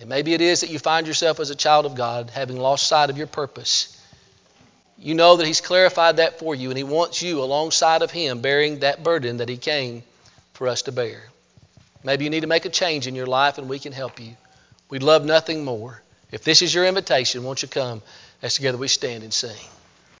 And 0.00 0.08
maybe 0.08 0.32
it 0.32 0.40
is 0.40 0.62
that 0.62 0.70
you 0.70 0.78
find 0.78 1.06
yourself 1.06 1.40
as 1.40 1.50
a 1.50 1.54
child 1.54 1.84
of 1.84 1.94
God 1.94 2.30
having 2.30 2.56
lost 2.56 2.86
sight 2.86 3.10
of 3.10 3.18
your 3.18 3.26
purpose 3.26 3.99
you 5.00 5.14
know 5.14 5.36
that 5.36 5.46
He's 5.46 5.60
clarified 5.60 6.18
that 6.18 6.38
for 6.38 6.54
you, 6.54 6.68
and 6.70 6.78
He 6.78 6.84
wants 6.84 7.22
you 7.22 7.42
alongside 7.42 8.02
of 8.02 8.10
Him 8.10 8.40
bearing 8.40 8.80
that 8.80 9.02
burden 9.02 9.38
that 9.38 9.48
He 9.48 9.56
came 9.56 10.02
for 10.52 10.68
us 10.68 10.82
to 10.82 10.92
bear. 10.92 11.22
Maybe 12.04 12.24
you 12.24 12.30
need 12.30 12.40
to 12.40 12.46
make 12.46 12.64
a 12.64 12.70
change 12.70 13.06
in 13.06 13.14
your 13.14 13.26
life, 13.26 13.58
and 13.58 13.68
we 13.68 13.78
can 13.78 13.92
help 13.92 14.20
you. 14.20 14.36
We'd 14.88 15.02
love 15.02 15.24
nothing 15.24 15.64
more. 15.64 16.02
If 16.30 16.44
this 16.44 16.62
is 16.62 16.74
your 16.74 16.86
invitation, 16.86 17.42
won't 17.44 17.62
you 17.62 17.68
come 17.68 18.02
as 18.42 18.54
together 18.54 18.78
we 18.78 18.88
stand 18.88 19.22
and 19.22 19.32
sing? 19.32 19.56